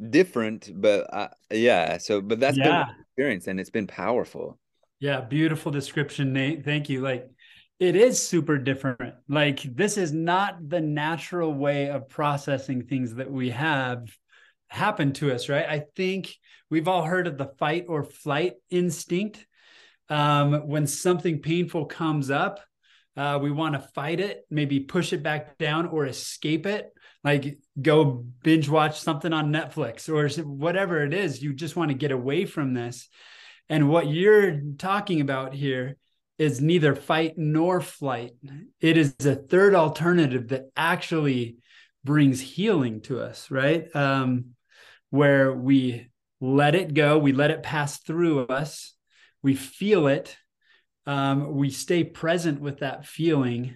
different 0.09 0.71
but 0.73 1.13
uh, 1.13 1.27
yeah 1.51 1.97
so 1.97 2.21
but 2.21 2.39
that's 2.39 2.57
yeah. 2.57 2.85
been 2.85 2.95
experience 3.01 3.47
and 3.47 3.59
it's 3.59 3.69
been 3.69 3.87
powerful 3.87 4.57
yeah 4.99 5.21
beautiful 5.21 5.71
description 5.71 6.33
nate. 6.33 6.65
Thank 6.65 6.89
you. 6.89 7.01
Like 7.01 7.29
it 7.79 7.95
is 7.95 8.25
super 8.25 8.57
different. 8.57 9.15
Like 9.27 9.61
this 9.61 9.97
is 9.97 10.11
not 10.11 10.57
the 10.67 10.81
natural 10.81 11.53
way 11.53 11.89
of 11.89 12.09
processing 12.09 12.83
things 12.83 13.15
that 13.15 13.31
we 13.31 13.51
have 13.51 14.09
happen 14.67 15.13
to 15.13 15.33
us 15.33 15.49
right? 15.49 15.65
I 15.67 15.85
think 15.95 16.35
we've 16.69 16.87
all 16.87 17.03
heard 17.03 17.27
of 17.27 17.37
the 17.37 17.51
fight 17.57 17.85
or 17.87 18.03
flight 18.03 18.53
instinct. 18.69 19.45
Um, 20.09 20.67
when 20.67 20.87
something 20.87 21.39
painful 21.39 21.85
comes 21.85 22.31
up 22.31 22.59
uh, 23.15 23.37
we 23.41 23.51
want 23.51 23.75
to 23.75 23.87
fight 23.93 24.19
it 24.19 24.45
maybe 24.49 24.79
push 24.79 25.13
it 25.13 25.21
back 25.21 25.57
down 25.57 25.85
or 25.87 26.05
escape 26.05 26.65
it. 26.65 26.91
Like 27.23 27.59
go 27.79 28.25
binge 28.43 28.69
watch 28.69 28.99
something 28.99 29.33
on 29.33 29.51
Netflix 29.51 30.09
or 30.09 30.27
whatever 30.43 31.03
it 31.03 31.13
is. 31.13 31.41
You 31.41 31.53
just 31.53 31.75
want 31.75 31.89
to 31.89 31.97
get 31.97 32.11
away 32.11 32.45
from 32.45 32.73
this. 32.73 33.09
And 33.69 33.89
what 33.89 34.07
you're 34.07 34.61
talking 34.77 35.21
about 35.21 35.53
here 35.53 35.97
is 36.37 36.61
neither 36.61 36.95
fight 36.95 37.37
nor 37.37 37.81
flight. 37.81 38.31
It 38.79 38.97
is 38.97 39.13
a 39.25 39.35
third 39.35 39.75
alternative 39.75 40.49
that 40.49 40.71
actually 40.75 41.57
brings 42.03 42.39
healing 42.39 43.01
to 43.01 43.19
us, 43.21 43.51
right? 43.51 43.93
Um, 43.95 44.55
where 45.09 45.53
we 45.53 46.09
let 46.41 46.75
it 46.75 46.93
go, 46.93 47.17
we 47.17 47.33
let 47.33 47.51
it 47.51 47.63
pass 47.63 47.99
through 47.99 48.45
us, 48.45 48.93
we 49.43 49.55
feel 49.55 50.07
it, 50.07 50.37
um, 51.05 51.55
we 51.55 51.69
stay 51.69 52.03
present 52.03 52.61
with 52.61 52.79
that 52.79 53.05
feeling, 53.05 53.75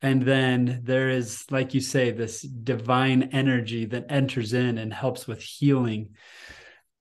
and 0.00 0.22
then 0.22 0.80
there 0.84 1.10
is 1.10 1.44
like 1.50 1.74
you 1.74 1.80
say 1.80 2.10
this 2.10 2.42
divine 2.42 3.30
energy 3.32 3.84
that 3.86 4.06
enters 4.08 4.52
in 4.52 4.78
and 4.78 4.92
helps 4.92 5.26
with 5.26 5.40
healing 5.40 6.10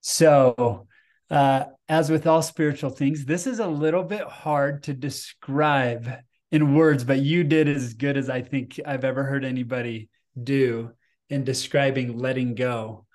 so 0.01 0.87
uh, 1.29 1.65
as 1.89 2.09
with 2.09 2.27
all 2.27 2.41
spiritual 2.41 2.89
things 2.89 3.25
this 3.25 3.47
is 3.47 3.59
a 3.59 3.67
little 3.67 4.03
bit 4.03 4.23
hard 4.23 4.83
to 4.83 4.93
describe 4.93 6.09
in 6.51 6.75
words 6.75 7.03
but 7.03 7.19
you 7.19 7.43
did 7.43 7.67
as 7.67 7.93
good 7.93 8.17
as 8.17 8.29
i 8.29 8.41
think 8.41 8.79
i've 8.85 9.03
ever 9.03 9.23
heard 9.23 9.43
anybody 9.43 10.09
do 10.41 10.91
in 11.29 11.43
describing 11.43 12.17
letting 12.17 12.55
go. 12.55 13.05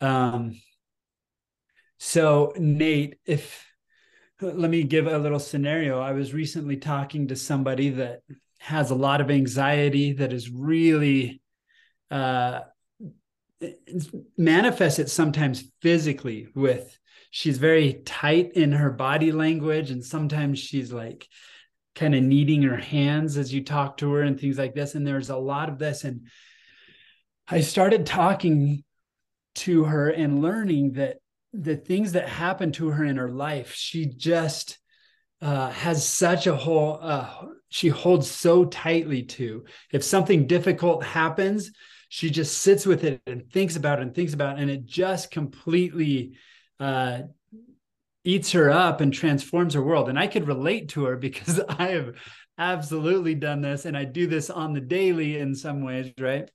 Um, 0.00 0.60
so 1.98 2.52
nate 2.56 3.18
if 3.24 3.64
let 4.40 4.70
me 4.70 4.82
give 4.82 5.06
a 5.06 5.18
little 5.18 5.38
scenario. 5.38 6.00
I 6.00 6.12
was 6.12 6.34
recently 6.34 6.76
talking 6.76 7.28
to 7.28 7.36
somebody 7.36 7.90
that 7.90 8.22
has 8.58 8.90
a 8.90 8.96
lot 8.96 9.20
of 9.20 9.30
anxiety 9.30 10.14
that 10.14 10.32
is 10.32 10.50
really 10.50 11.40
uh, 12.10 12.60
manifests 14.36 14.98
it 14.98 15.10
sometimes 15.10 15.62
physically 15.80 16.48
with 16.56 16.98
she's 17.32 17.56
very 17.56 17.94
tight 18.04 18.52
in 18.52 18.72
her 18.72 18.90
body 18.90 19.32
language 19.32 19.90
and 19.90 20.04
sometimes 20.04 20.58
she's 20.58 20.92
like 20.92 21.26
kind 21.94 22.14
of 22.14 22.22
kneading 22.22 22.62
her 22.62 22.76
hands 22.76 23.38
as 23.38 23.52
you 23.52 23.64
talk 23.64 23.96
to 23.96 24.12
her 24.12 24.20
and 24.20 24.38
things 24.38 24.58
like 24.58 24.74
this 24.74 24.94
and 24.94 25.06
there's 25.06 25.30
a 25.30 25.36
lot 25.36 25.68
of 25.68 25.78
this. 25.78 26.04
And 26.04 26.28
i 27.48 27.60
started 27.62 28.06
talking 28.06 28.84
to 29.54 29.84
her 29.84 30.10
and 30.10 30.42
learning 30.42 30.92
that 30.92 31.16
the 31.54 31.76
things 31.76 32.12
that 32.12 32.28
happen 32.28 32.70
to 32.72 32.90
her 32.90 33.04
in 33.04 33.16
her 33.16 33.30
life 33.30 33.72
she 33.72 34.06
just 34.06 34.78
uh, 35.40 35.70
has 35.70 36.06
such 36.06 36.46
a 36.46 36.54
whole 36.54 36.98
uh, 37.00 37.28
she 37.70 37.88
holds 37.88 38.30
so 38.30 38.66
tightly 38.66 39.22
to. 39.22 39.64
If 39.90 40.04
something 40.04 40.46
difficult 40.46 41.02
happens 41.02 41.70
she 42.10 42.28
just 42.28 42.58
sits 42.58 42.84
with 42.84 43.04
it 43.04 43.22
and 43.26 43.50
thinks 43.50 43.76
about 43.76 44.00
it 44.00 44.02
and 44.02 44.14
thinks 44.14 44.34
about 44.34 44.58
it 44.58 44.62
and 44.62 44.70
it 44.70 44.84
just 44.84 45.30
completely 45.30 46.36
uh, 46.82 47.22
eats 48.24 48.52
her 48.52 48.70
up 48.70 49.00
and 49.00 49.12
transforms 49.12 49.74
her 49.74 49.82
world. 49.82 50.08
And 50.08 50.18
i 50.18 50.26
could 50.26 50.46
relate 50.46 50.90
to 50.90 51.04
her 51.04 51.16
because 51.16 51.60
i 51.68 51.88
have 51.88 52.14
absolutely 52.58 53.34
done 53.34 53.62
this 53.62 53.86
and 53.86 53.96
i 53.96 54.04
do 54.04 54.26
this 54.26 54.50
on 54.50 54.72
the 54.72 54.80
daily 54.80 55.38
in 55.38 55.54
some 55.54 55.82
ways 55.84 56.12
right? 56.18 56.50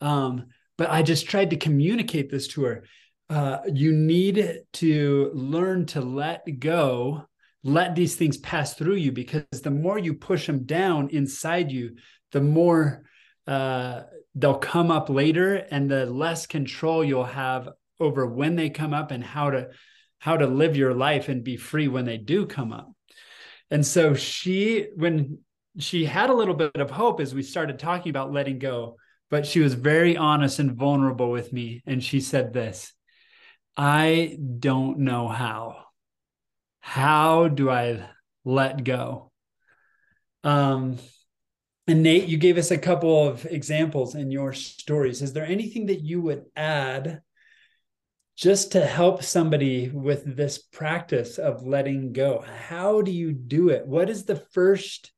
Um, 0.00 0.46
but 0.76 0.90
i 0.90 1.02
just 1.02 1.28
tried 1.28 1.50
to 1.50 1.56
communicate 1.56 2.30
this 2.30 2.48
to 2.48 2.64
her. 2.64 2.84
Uh, 3.30 3.58
you 3.72 3.92
need 3.92 4.60
to 4.74 5.30
learn 5.34 5.86
to 5.86 6.00
let 6.00 6.42
go 6.58 7.26
let 7.64 7.94
these 7.94 8.14
things 8.14 8.36
pass 8.36 8.74
through 8.74 8.96
you 8.96 9.10
because 9.10 9.62
the 9.62 9.70
more 9.70 9.98
you 9.98 10.12
push 10.14 10.46
them 10.46 10.64
down 10.64 11.08
inside 11.08 11.72
you, 11.72 11.96
the 12.32 12.40
more 12.42 13.04
uh, 13.46 14.02
they'll 14.34 14.58
come 14.58 14.90
up 14.90 15.08
later, 15.08 15.54
and 15.70 15.90
the 15.90 16.04
less 16.06 16.46
control 16.46 17.02
you'll 17.02 17.24
have 17.24 17.70
over 18.00 18.26
when 18.26 18.56
they 18.56 18.70
come 18.70 18.94
up 18.94 19.10
and 19.10 19.22
how 19.22 19.50
to 19.50 19.68
how 20.18 20.36
to 20.38 20.46
live 20.46 20.74
your 20.74 20.94
life 20.94 21.28
and 21.28 21.44
be 21.44 21.58
free 21.58 21.86
when 21.86 22.06
they 22.06 22.16
do 22.16 22.46
come 22.46 22.72
up. 22.72 22.90
And 23.70 23.84
so 23.84 24.14
she, 24.14 24.86
when 24.96 25.40
she 25.78 26.06
had 26.06 26.30
a 26.30 26.34
little 26.34 26.54
bit 26.54 26.76
of 26.76 26.90
hope 26.90 27.20
as 27.20 27.34
we 27.34 27.42
started 27.42 27.78
talking 27.78 28.08
about 28.08 28.32
letting 28.32 28.58
go, 28.58 28.96
but 29.28 29.44
she 29.44 29.60
was 29.60 29.74
very 29.74 30.16
honest 30.16 30.60
and 30.60 30.72
vulnerable 30.72 31.30
with 31.30 31.52
me. 31.52 31.82
And 31.84 32.02
she 32.02 32.20
said 32.20 32.54
this 32.54 32.94
I 33.76 34.38
don't 34.58 35.00
know 35.00 35.28
how 35.28 35.84
how 36.80 37.48
do 37.48 37.70
I 37.70 38.06
let 38.44 38.84
go? 38.84 39.32
Um, 40.42 40.98
and 41.86 42.02
Nate, 42.02 42.28
you 42.28 42.36
gave 42.36 42.58
us 42.58 42.70
a 42.70 42.78
couple 42.78 43.26
of 43.26 43.46
examples 43.46 44.14
in 44.14 44.30
your 44.30 44.52
stories. 44.52 45.22
Is 45.22 45.32
there 45.32 45.46
anything 45.46 45.86
that 45.86 46.00
you 46.00 46.20
would 46.20 46.44
add 46.54 47.22
just 48.36 48.72
to 48.72 48.84
help 48.84 49.22
somebody 49.22 49.88
with 49.90 50.36
this 50.36 50.58
practice 50.58 51.38
of 51.38 51.66
letting 51.66 52.12
go. 52.12 52.44
How 52.68 53.00
do 53.00 53.12
you 53.12 53.32
do 53.32 53.68
it? 53.68 53.86
What 53.86 54.10
is 54.10 54.24
the 54.24 54.36
first 54.36 55.12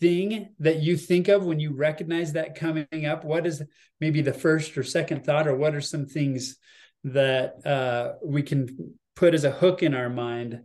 thing 0.00 0.54
that 0.60 0.80
you 0.80 0.96
think 0.96 1.28
of 1.28 1.44
when 1.44 1.60
you 1.60 1.74
recognize 1.74 2.32
that 2.32 2.54
coming 2.54 3.06
up? 3.06 3.24
What 3.24 3.46
is 3.46 3.62
maybe 4.00 4.22
the 4.22 4.32
first 4.32 4.78
or 4.78 4.82
second 4.82 5.24
thought 5.24 5.46
or 5.46 5.56
what 5.56 5.74
are 5.74 5.80
some 5.80 6.06
things 6.06 6.56
that 7.04 7.66
uh, 7.66 8.14
we 8.24 8.42
can 8.42 8.94
put 9.14 9.34
as 9.34 9.44
a 9.44 9.50
hook 9.50 9.82
in 9.82 9.94
our 9.94 10.08
mind 10.08 10.62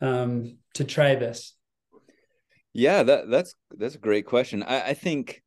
um, 0.00 0.58
to 0.74 0.84
try 0.84 1.14
this? 1.14 1.54
Yeah 2.74 3.02
that 3.02 3.28
that's 3.28 3.54
that's 3.76 3.94
a 3.94 3.98
great 3.98 4.24
question. 4.26 4.62
I, 4.62 4.88
I 4.88 4.94
think 4.94 5.42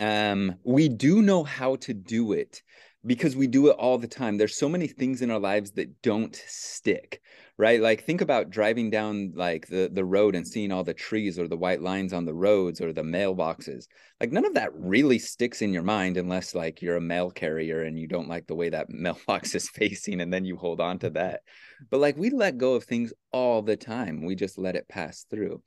um, 0.00 0.56
we 0.64 0.88
do 0.88 1.22
know 1.22 1.44
how 1.44 1.76
to 1.76 1.94
do 1.94 2.32
it 2.32 2.62
because 3.06 3.34
we 3.34 3.46
do 3.46 3.68
it 3.68 3.76
all 3.78 3.96
the 3.96 4.06
time. 4.06 4.36
There's 4.36 4.56
so 4.56 4.68
many 4.68 4.86
things 4.86 5.22
in 5.22 5.30
our 5.30 5.38
lives 5.38 5.70
that 5.72 6.02
don't 6.02 6.34
stick, 6.46 7.22
right? 7.56 7.80
Like 7.80 8.04
think 8.04 8.20
about 8.20 8.50
driving 8.50 8.90
down 8.90 9.32
like 9.34 9.66
the 9.68 9.90
the 9.92 10.04
road 10.04 10.34
and 10.34 10.46
seeing 10.46 10.70
all 10.70 10.84
the 10.84 10.92
trees 10.92 11.38
or 11.38 11.48
the 11.48 11.56
white 11.56 11.80
lines 11.80 12.12
on 12.12 12.26
the 12.26 12.34
roads 12.34 12.80
or 12.80 12.92
the 12.92 13.02
mailboxes. 13.02 13.86
Like 14.20 14.32
none 14.32 14.44
of 14.44 14.54
that 14.54 14.74
really 14.74 15.18
sticks 15.18 15.62
in 15.62 15.72
your 15.72 15.82
mind 15.82 16.18
unless 16.18 16.54
like 16.54 16.82
you're 16.82 16.96
a 16.96 17.00
mail 17.00 17.30
carrier 17.30 17.82
and 17.84 17.98
you 17.98 18.06
don't 18.06 18.28
like 18.28 18.46
the 18.46 18.54
way 18.54 18.68
that 18.68 18.90
mailbox 18.90 19.54
is 19.54 19.70
facing 19.70 20.20
and 20.20 20.32
then 20.32 20.44
you 20.44 20.56
hold 20.56 20.80
on 20.80 20.98
to 20.98 21.10
that. 21.10 21.40
But 21.90 22.00
like 22.00 22.18
we 22.18 22.28
let 22.28 22.58
go 22.58 22.74
of 22.74 22.84
things 22.84 23.14
all 23.32 23.62
the 23.62 23.76
time. 23.76 24.26
We 24.26 24.34
just 24.34 24.58
let 24.58 24.76
it 24.76 24.88
pass 24.88 25.24
through. 25.30 25.62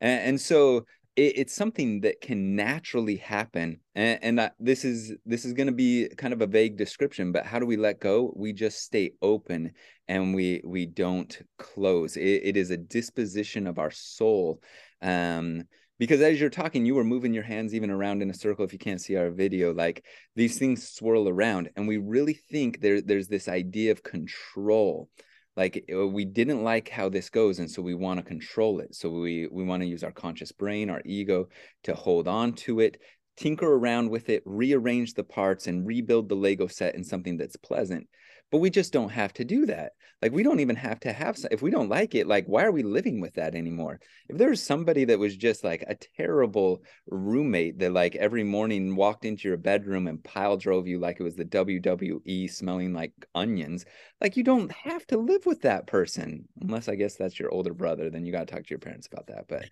And, 0.00 0.20
and 0.20 0.40
so 0.40 0.84
it, 1.16 1.38
it's 1.38 1.54
something 1.54 2.00
that 2.02 2.20
can 2.20 2.54
naturally 2.54 3.16
happen 3.16 3.80
and, 3.94 4.18
and 4.22 4.40
uh, 4.40 4.50
this 4.60 4.84
is 4.84 5.14
this 5.24 5.44
is 5.44 5.54
going 5.54 5.66
to 5.66 5.72
be 5.72 6.08
kind 6.16 6.32
of 6.32 6.42
a 6.42 6.46
vague 6.46 6.76
description 6.76 7.32
but 7.32 7.46
how 7.46 7.58
do 7.58 7.66
we 7.66 7.76
let 7.76 8.00
go? 8.00 8.32
We 8.36 8.52
just 8.52 8.82
stay 8.82 9.12
open 9.22 9.72
and 10.08 10.34
we 10.34 10.60
we 10.64 10.86
don't 10.86 11.36
close. 11.58 12.16
It, 12.16 12.42
it 12.44 12.56
is 12.56 12.70
a 12.70 12.76
disposition 12.76 13.66
of 13.66 13.78
our 13.78 13.90
soul 13.90 14.60
um 15.02 15.64
because 15.98 16.20
as 16.20 16.40
you're 16.40 16.50
talking 16.50 16.86
you 16.86 16.94
were 16.94 17.04
moving 17.04 17.34
your 17.34 17.42
hands 17.42 17.74
even 17.74 17.90
around 17.90 18.22
in 18.22 18.30
a 18.30 18.34
circle 18.34 18.64
if 18.64 18.72
you 18.72 18.78
can't 18.78 19.00
see 19.00 19.16
our 19.16 19.30
video 19.30 19.74
like 19.74 20.04
these 20.34 20.58
things 20.58 20.88
swirl 20.88 21.28
around 21.28 21.70
and 21.76 21.86
we 21.86 21.98
really 21.98 22.32
think 22.50 22.80
there 22.80 23.00
there's 23.02 23.28
this 23.28 23.48
idea 23.48 23.92
of 23.92 24.02
control 24.02 25.10
like 25.56 25.84
uh, 25.92 26.06
we 26.06 26.24
didn't 26.24 26.62
like 26.62 26.88
how 26.88 27.08
this 27.08 27.30
goes 27.30 27.58
and 27.58 27.70
so 27.70 27.80
we 27.82 27.94
want 27.94 28.18
to 28.18 28.24
control 28.24 28.80
it. 28.80 28.94
So 28.94 29.08
we 29.08 29.48
we 29.50 29.64
want 29.64 29.82
to 29.82 29.88
use 29.88 30.04
our 30.04 30.12
conscious 30.12 30.52
brain 30.52 30.90
our 30.90 31.02
ego 31.04 31.48
to 31.84 31.94
hold 31.94 32.28
on 32.28 32.52
to 32.54 32.80
it 32.80 33.00
tinker 33.36 33.70
around 33.70 34.10
with 34.10 34.28
it 34.28 34.42
rearrange 34.46 35.14
the 35.14 35.24
parts 35.24 35.66
and 35.66 35.86
rebuild 35.86 36.28
the 36.28 36.34
lego 36.34 36.66
set 36.66 36.94
in 36.94 37.04
something 37.04 37.36
that's 37.36 37.56
pleasant 37.56 38.08
but 38.50 38.58
we 38.58 38.70
just 38.70 38.92
don't 38.92 39.10
have 39.10 39.32
to 39.34 39.44
do 39.44 39.66
that. 39.66 39.92
Like 40.22 40.32
we 40.32 40.42
don't 40.42 40.60
even 40.60 40.76
have 40.76 41.00
to 41.00 41.12
have 41.12 41.38
if 41.50 41.62
we 41.62 41.70
don't 41.70 41.90
like 41.90 42.14
it 42.14 42.26
like 42.26 42.46
why 42.46 42.64
are 42.64 42.72
we 42.72 42.82
living 42.82 43.20
with 43.20 43.34
that 43.34 43.54
anymore? 43.54 44.00
If 44.28 44.38
there's 44.38 44.62
somebody 44.62 45.04
that 45.04 45.18
was 45.18 45.36
just 45.36 45.62
like 45.62 45.84
a 45.86 45.96
terrible 46.16 46.82
roommate 47.08 47.78
that 47.80 47.92
like 47.92 48.16
every 48.16 48.44
morning 48.44 48.96
walked 48.96 49.24
into 49.24 49.48
your 49.48 49.56
bedroom 49.56 50.06
and 50.06 50.22
pile 50.22 50.56
drove 50.56 50.86
you 50.86 50.98
like 50.98 51.20
it 51.20 51.22
was 51.22 51.36
the 51.36 51.44
wwe 51.44 52.50
smelling 52.50 52.92
like 52.92 53.12
onions 53.34 53.84
like 54.20 54.36
you 54.36 54.42
don't 54.42 54.72
have 54.72 55.06
to 55.06 55.16
live 55.16 55.46
with 55.46 55.62
that 55.62 55.86
person 55.86 56.46
unless 56.60 56.88
i 56.88 56.94
guess 56.94 57.16
that's 57.16 57.38
your 57.38 57.52
older 57.52 57.74
brother 57.74 58.10
then 58.10 58.24
you 58.24 58.32
got 58.32 58.46
to 58.46 58.54
talk 58.54 58.64
to 58.64 58.70
your 58.70 58.78
parents 58.78 59.08
about 59.10 59.26
that 59.26 59.46
but 59.48 59.68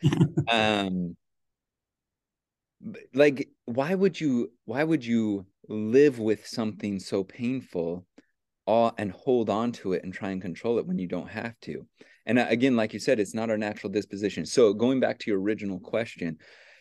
um 0.55 1.17
like 3.15 3.49
why 3.65 3.95
would 3.95 4.21
you 4.21 4.51
why 4.65 4.85
would 4.85 5.05
you 5.05 5.47
live 5.69 6.19
with 6.19 6.47
something 6.47 7.01
so 7.01 7.25
painful 7.25 8.07
all 8.67 8.93
and 8.99 9.13
hold 9.13 9.51
on 9.51 9.73
to 9.73 9.93
it 9.93 10.05
and 10.05 10.13
try 10.13 10.31
and 10.31 10.41
control 10.41 10.79
it 10.79 10.87
when 10.87 10.99
you 10.99 11.07
don't 11.07 11.29
have 11.29 11.59
to. 11.61 11.87
And 12.27 12.39
uh, 12.39 12.47
again, 12.49 12.77
like 12.77 12.95
you 12.95 13.01
said, 13.01 13.21
it's 13.21 13.35
not 13.35 13.51
our 13.51 13.59
natural 13.59 13.93
disposition. 13.93 14.47
So 14.47 14.73
going 14.73 15.01
back 15.01 15.19
to 15.21 15.31
your 15.31 15.41
original 15.41 15.79
question, 15.79 16.39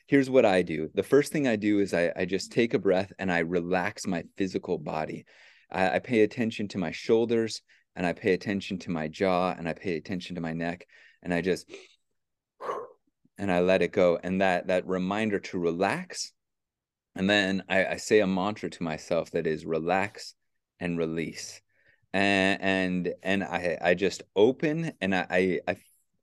here's 0.07 0.29
what 0.29 0.45
I 0.45 0.61
do. 0.61 0.89
The 0.93 1.03
first 1.03 1.31
thing 1.31 1.47
I 1.47 1.55
do 1.55 1.79
is 1.79 1.93
I, 1.93 2.11
I 2.15 2.25
just 2.25 2.51
take 2.51 2.73
a 2.73 2.79
breath 2.79 3.11
and 3.19 3.31
I 3.31 3.39
relax 3.39 4.07
my 4.07 4.23
physical 4.37 4.77
body. 4.77 5.25
I, 5.71 5.95
I 5.95 5.99
pay 5.99 6.21
attention 6.21 6.67
to 6.69 6.77
my 6.77 6.91
shoulders 6.91 7.61
and 7.95 8.05
I 8.05 8.13
pay 8.13 8.33
attention 8.33 8.79
to 8.79 8.91
my 8.91 9.07
jaw 9.07 9.53
and 9.57 9.67
I 9.67 9.73
pay 9.73 9.97
attention 9.97 10.35
to 10.35 10.41
my 10.41 10.53
neck 10.53 10.87
and 11.21 11.33
I 11.33 11.41
just 11.41 11.69
and 13.37 13.51
I 13.51 13.59
let 13.59 13.81
it 13.81 13.91
go. 13.91 14.17
And 14.23 14.41
that 14.41 14.67
that 14.67 14.87
reminder 14.87 15.39
to 15.39 15.59
relax. 15.59 16.31
And 17.15 17.29
then 17.29 17.63
I, 17.67 17.85
I 17.85 17.95
say 17.97 18.21
a 18.21 18.27
mantra 18.27 18.69
to 18.69 18.83
myself 18.83 19.31
that 19.31 19.45
is 19.45 19.65
relax 19.65 20.33
and 20.79 20.97
release 20.97 21.61
and 22.13 22.61
and, 22.61 23.13
and 23.23 23.43
I 23.43 23.77
I 23.81 23.93
just 23.95 24.23
open 24.35 24.93
and 25.01 25.15
I, 25.15 25.59
I 25.67 25.75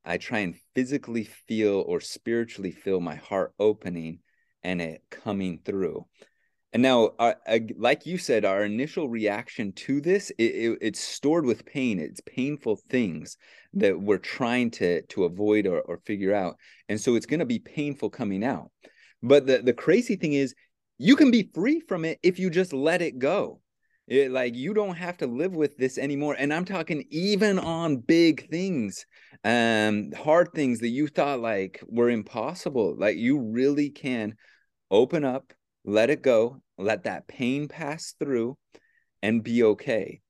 I 0.04 0.18
try 0.18 0.38
and 0.40 0.56
physically 0.74 1.24
feel 1.48 1.84
or 1.86 2.00
spiritually 2.00 2.70
feel 2.70 3.00
my 3.00 3.16
heart 3.16 3.52
opening 3.58 4.20
and 4.62 4.80
it 4.80 5.02
coming 5.10 5.60
through. 5.64 6.06
And 6.72 6.82
now, 6.82 7.10
uh, 7.18 7.34
like 7.76 8.06
you 8.06 8.16
said, 8.16 8.44
our 8.44 8.64
initial 8.64 9.08
reaction 9.08 9.72
to 9.72 10.00
this, 10.00 10.30
it, 10.38 10.42
it, 10.42 10.78
it's 10.80 11.00
stored 11.00 11.44
with 11.44 11.66
pain. 11.66 11.98
It's 11.98 12.20
painful 12.20 12.76
things 12.88 13.36
that 13.74 14.00
we're 14.00 14.18
trying 14.18 14.70
to 14.72 15.02
to 15.02 15.24
avoid 15.24 15.66
or, 15.66 15.80
or 15.80 15.98
figure 16.06 16.32
out, 16.32 16.56
and 16.88 17.00
so 17.00 17.16
it's 17.16 17.26
going 17.26 17.40
to 17.40 17.46
be 17.46 17.58
painful 17.58 18.10
coming 18.10 18.44
out. 18.44 18.70
But 19.20 19.46
the 19.46 19.58
the 19.58 19.72
crazy 19.72 20.14
thing 20.14 20.34
is, 20.34 20.54
you 20.96 21.16
can 21.16 21.32
be 21.32 21.50
free 21.52 21.80
from 21.80 22.04
it 22.04 22.20
if 22.22 22.38
you 22.38 22.50
just 22.50 22.72
let 22.72 23.02
it 23.02 23.18
go. 23.18 23.60
It, 24.10 24.32
like 24.32 24.56
you 24.56 24.74
don't 24.74 24.96
have 24.96 25.18
to 25.18 25.28
live 25.28 25.52
with 25.52 25.76
this 25.76 25.96
anymore. 25.96 26.34
And 26.36 26.52
I'm 26.52 26.64
talking 26.64 27.04
even 27.10 27.60
on 27.60 27.98
big 27.98 28.50
things, 28.50 29.06
um, 29.44 30.10
hard 30.10 30.48
things 30.52 30.80
that 30.80 30.88
you 30.88 31.06
thought 31.06 31.38
like 31.38 31.80
were 31.86 32.10
impossible. 32.10 32.96
Like 32.98 33.16
you 33.16 33.38
really 33.38 33.88
can 33.88 34.34
open 34.90 35.24
up, 35.24 35.52
let 35.84 36.10
it 36.10 36.22
go, 36.22 36.60
let 36.76 37.04
that 37.04 37.28
pain 37.28 37.68
pass 37.68 38.14
through, 38.18 38.58
and 39.22 39.44
be 39.44 39.62
okay. 39.62 40.20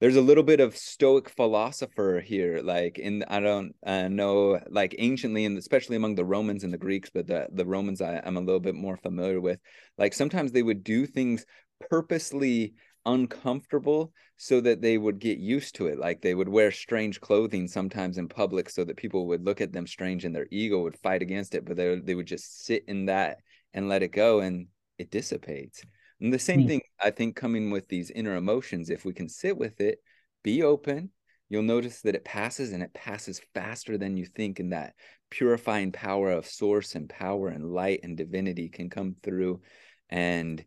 There's 0.00 0.14
a 0.14 0.20
little 0.20 0.44
bit 0.44 0.60
of 0.60 0.76
Stoic 0.76 1.28
philosopher 1.28 2.22
here, 2.24 2.60
like 2.62 2.98
in 2.98 3.24
I 3.26 3.40
don't 3.40 3.74
uh, 3.84 4.06
know, 4.06 4.60
like 4.68 4.94
anciently, 4.96 5.44
and 5.44 5.58
especially 5.58 5.96
among 5.96 6.14
the 6.14 6.24
Romans 6.24 6.62
and 6.62 6.72
the 6.72 6.78
Greeks, 6.78 7.10
but 7.12 7.26
the 7.26 7.48
the 7.52 7.66
Romans 7.66 8.00
I, 8.00 8.22
I'm 8.24 8.36
a 8.36 8.40
little 8.40 8.60
bit 8.60 8.76
more 8.76 8.96
familiar 8.96 9.40
with. 9.40 9.58
Like 9.98 10.14
sometimes 10.14 10.52
they 10.52 10.62
would 10.62 10.84
do 10.84 11.04
things 11.06 11.44
purposely 11.90 12.74
uncomfortable 13.06 14.12
so 14.36 14.60
that 14.60 14.80
they 14.80 14.98
would 14.98 15.18
get 15.18 15.38
used 15.38 15.74
to 15.74 15.86
it 15.86 15.98
like 15.98 16.20
they 16.20 16.34
would 16.34 16.48
wear 16.48 16.70
strange 16.70 17.20
clothing 17.20 17.68
sometimes 17.68 18.18
in 18.18 18.28
public 18.28 18.68
so 18.70 18.84
that 18.84 18.96
people 18.96 19.26
would 19.26 19.44
look 19.44 19.60
at 19.60 19.72
them 19.72 19.86
strange 19.86 20.24
and 20.24 20.34
their 20.34 20.46
ego 20.50 20.82
would 20.82 20.98
fight 20.98 21.22
against 21.22 21.54
it 21.54 21.64
but 21.64 21.76
they, 21.76 21.96
they 21.96 22.14
would 22.14 22.26
just 22.26 22.64
sit 22.64 22.84
in 22.88 23.06
that 23.06 23.38
and 23.72 23.88
let 23.88 24.02
it 24.02 24.12
go 24.12 24.40
and 24.40 24.66
it 24.98 25.10
dissipates 25.10 25.84
and 26.20 26.32
the 26.32 26.38
same 26.38 26.62
mm. 26.62 26.68
thing 26.68 26.80
i 27.02 27.10
think 27.10 27.36
coming 27.36 27.70
with 27.70 27.86
these 27.88 28.10
inner 28.10 28.36
emotions 28.36 28.90
if 28.90 29.04
we 29.04 29.12
can 29.12 29.28
sit 29.28 29.56
with 29.56 29.80
it 29.80 29.98
be 30.42 30.62
open 30.62 31.10
you'll 31.48 31.62
notice 31.62 32.00
that 32.00 32.14
it 32.14 32.24
passes 32.24 32.72
and 32.72 32.82
it 32.82 32.94
passes 32.94 33.40
faster 33.54 33.98
than 33.98 34.16
you 34.16 34.24
think 34.24 34.60
and 34.60 34.72
that 34.72 34.94
purifying 35.30 35.92
power 35.92 36.30
of 36.30 36.46
source 36.46 36.94
and 36.94 37.08
power 37.08 37.48
and 37.48 37.72
light 37.72 38.00
and 38.02 38.16
divinity 38.16 38.68
can 38.68 38.88
come 38.88 39.14
through 39.22 39.60
and 40.08 40.64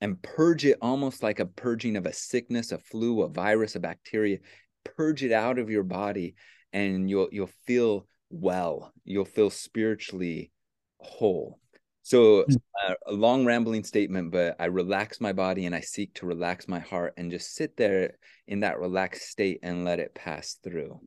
and 0.00 0.20
purge 0.22 0.64
it 0.64 0.78
almost 0.82 1.22
like 1.22 1.40
a 1.40 1.46
purging 1.46 1.96
of 1.96 2.06
a 2.06 2.12
sickness, 2.12 2.72
a 2.72 2.78
flu, 2.78 3.22
a 3.22 3.28
virus, 3.28 3.76
a 3.76 3.80
bacteria. 3.80 4.38
Purge 4.84 5.24
it 5.24 5.32
out 5.32 5.58
of 5.58 5.70
your 5.70 5.82
body, 5.82 6.34
and 6.72 7.08
you'll 7.08 7.28
you'll 7.32 7.50
feel 7.66 8.06
well. 8.30 8.92
You'll 9.04 9.24
feel 9.24 9.50
spiritually 9.50 10.52
whole. 11.00 11.58
So 12.02 12.44
hmm. 12.44 12.54
uh, 12.86 12.94
a 13.08 13.12
long 13.12 13.44
rambling 13.44 13.82
statement, 13.84 14.30
but 14.30 14.56
I 14.60 14.66
relax 14.66 15.20
my 15.20 15.32
body 15.32 15.66
and 15.66 15.74
I 15.74 15.80
seek 15.80 16.14
to 16.14 16.26
relax 16.26 16.68
my 16.68 16.78
heart 16.78 17.14
and 17.16 17.32
just 17.32 17.54
sit 17.54 17.76
there 17.76 18.16
in 18.46 18.60
that 18.60 18.78
relaxed 18.78 19.28
state 19.28 19.58
and 19.62 19.84
let 19.84 19.98
it 19.98 20.14
pass 20.14 20.56
through. 20.62 21.00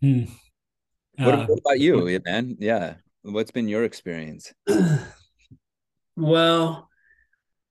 Hmm. 0.00 0.24
Uh, 1.18 1.24
what, 1.24 1.48
what, 1.48 1.58
about 1.58 1.80
you, 1.80 2.20
man? 2.24 2.56
Yeah, 2.58 2.94
what's 3.22 3.50
been 3.52 3.68
your 3.68 3.84
experience? 3.84 4.52
Well, 6.20 6.89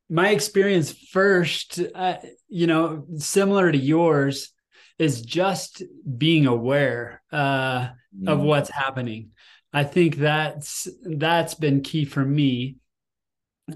my 0.10 0.30
experience 0.30 0.92
first, 0.92 1.80
uh, 1.94 2.18
you 2.48 2.68
know, 2.68 3.06
similar 3.18 3.72
to 3.72 3.78
yours, 3.78 4.52
is 4.98 5.22
just 5.22 5.84
being 6.18 6.46
aware 6.46 7.22
uh, 7.32 7.90
mm. 8.18 8.28
of 8.28 8.40
what's 8.42 8.70
happening. 8.70 9.32
I 9.72 9.84
think 9.84 10.18
that's 10.18 10.88
that's 11.04 11.54
been 11.54 11.82
key 11.82 12.06
for 12.06 12.26
me. 12.26 12.78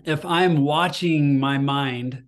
If 0.06 0.26
I'm 0.26 0.64
watching 0.64 1.40
my 1.40 1.60
mind, 1.60 2.24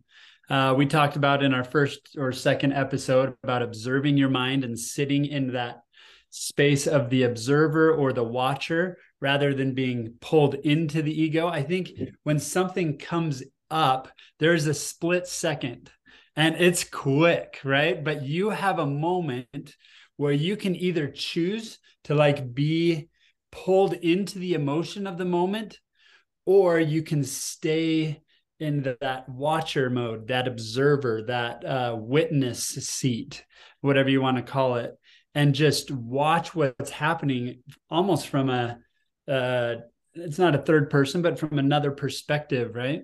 uh, 0.49 0.75
we 0.77 0.85
talked 0.85 1.15
about 1.15 1.43
in 1.43 1.53
our 1.53 1.63
first 1.63 2.15
or 2.17 2.31
second 2.31 2.73
episode 2.73 3.35
about 3.43 3.63
observing 3.63 4.17
your 4.17 4.29
mind 4.29 4.63
and 4.63 4.79
sitting 4.79 5.25
in 5.25 5.53
that 5.53 5.81
space 6.29 6.85
of 6.85 7.09
the 7.09 7.23
observer 7.23 7.91
or 7.91 8.13
the 8.13 8.23
watcher 8.23 8.97
rather 9.19 9.53
than 9.53 9.73
being 9.73 10.13
pulled 10.21 10.53
into 10.53 11.01
the 11.01 11.21
ego. 11.21 11.47
I 11.47 11.63
think 11.63 11.89
when 12.23 12.39
something 12.39 12.97
comes 12.97 13.41
up, 13.69 14.09
there's 14.39 14.67
a 14.67 14.73
split 14.73 15.27
second 15.27 15.89
and 16.35 16.55
it's 16.55 16.83
quick, 16.83 17.59
right? 17.63 18.03
But 18.03 18.23
you 18.23 18.49
have 18.49 18.79
a 18.79 18.85
moment 18.85 19.75
where 20.17 20.33
you 20.33 20.57
can 20.57 20.75
either 20.75 21.07
choose 21.07 21.79
to 22.05 22.15
like 22.15 22.53
be 22.53 23.09
pulled 23.51 23.93
into 23.93 24.39
the 24.39 24.53
emotion 24.53 25.07
of 25.07 25.17
the 25.17 25.25
moment 25.25 25.79
or 26.45 26.79
you 26.79 27.01
can 27.01 27.23
stay 27.23 28.21
in 28.59 28.83
the, 28.83 28.97
that 29.01 29.27
watcher 29.27 29.89
mode, 29.89 30.27
that 30.27 30.47
observer, 30.47 31.23
that 31.27 31.65
uh, 31.65 31.95
witness 31.97 32.67
seat, 32.67 33.43
whatever 33.81 34.09
you 34.09 34.21
want 34.21 34.37
to 34.37 34.43
call 34.43 34.75
it, 34.75 34.93
and 35.33 35.53
just 35.53 35.91
watch 35.91 36.55
what's 36.55 36.91
happening 36.91 37.61
almost 37.89 38.27
from 38.27 38.49
a, 38.49 38.77
uh, 39.27 39.75
it's 40.13 40.39
not 40.39 40.55
a 40.55 40.59
third 40.59 40.89
person, 40.89 41.21
but 41.21 41.37
from 41.37 41.59
another 41.59 41.91
perspective, 41.91 42.75
right? 42.75 43.01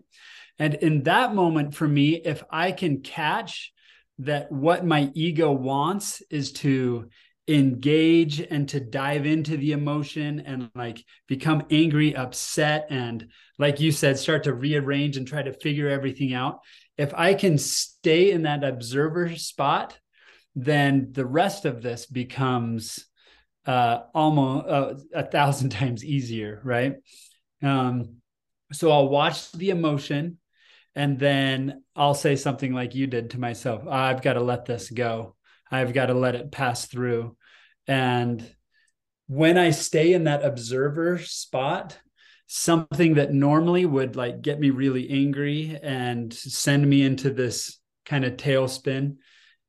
And 0.61 0.75
in 0.75 1.01
that 1.03 1.33
moment, 1.33 1.73
for 1.73 1.87
me, 1.87 2.21
if 2.23 2.43
I 2.51 2.71
can 2.71 3.01
catch 3.01 3.73
that 4.19 4.51
what 4.51 4.85
my 4.85 5.09
ego 5.15 5.51
wants 5.51 6.21
is 6.29 6.51
to 6.51 7.09
engage 7.47 8.39
and 8.39 8.69
to 8.69 8.79
dive 8.79 9.25
into 9.25 9.57
the 9.57 9.71
emotion 9.71 10.39
and 10.41 10.69
like 10.75 11.03
become 11.27 11.63
angry, 11.71 12.15
upset, 12.15 12.85
and 12.91 13.31
like 13.57 13.79
you 13.79 13.91
said, 13.91 14.19
start 14.19 14.43
to 14.43 14.53
rearrange 14.53 15.17
and 15.17 15.27
try 15.27 15.41
to 15.41 15.51
figure 15.51 15.89
everything 15.89 16.35
out. 16.35 16.59
If 16.95 17.11
I 17.15 17.33
can 17.33 17.57
stay 17.57 18.29
in 18.29 18.43
that 18.43 18.63
observer 18.63 19.35
spot, 19.37 19.97
then 20.53 21.07
the 21.11 21.25
rest 21.25 21.65
of 21.65 21.81
this 21.81 22.05
becomes 22.05 23.03
uh, 23.65 24.01
almost 24.13 24.67
uh, 24.67 24.93
a 25.11 25.23
thousand 25.23 25.69
times 25.71 26.05
easier, 26.05 26.61
right? 26.63 26.97
Um, 27.63 28.17
so 28.71 28.91
I'll 28.91 29.09
watch 29.09 29.51
the 29.53 29.71
emotion 29.71 30.37
and 30.95 31.17
then 31.19 31.83
I'll 31.95 32.13
say 32.13 32.35
something 32.35 32.73
like 32.73 32.95
you 32.95 33.07
did 33.07 33.31
to 33.31 33.39
myself 33.39 33.87
I've 33.87 34.21
got 34.21 34.33
to 34.33 34.41
let 34.41 34.65
this 34.65 34.89
go. 34.89 35.35
I've 35.71 35.93
got 35.93 36.07
to 36.07 36.13
let 36.13 36.35
it 36.35 36.51
pass 36.51 36.85
through. 36.85 37.37
And 37.87 38.45
when 39.27 39.57
I 39.57 39.71
stay 39.71 40.13
in 40.13 40.25
that 40.25 40.43
observer 40.43 41.17
spot, 41.19 41.97
something 42.47 43.13
that 43.13 43.33
normally 43.33 43.85
would 43.85 44.17
like 44.17 44.41
get 44.41 44.59
me 44.59 44.69
really 44.69 45.09
angry 45.09 45.79
and 45.81 46.33
send 46.33 46.87
me 46.87 47.01
into 47.01 47.29
this 47.29 47.79
kind 48.05 48.25
of 48.25 48.33
tailspin 48.33 49.15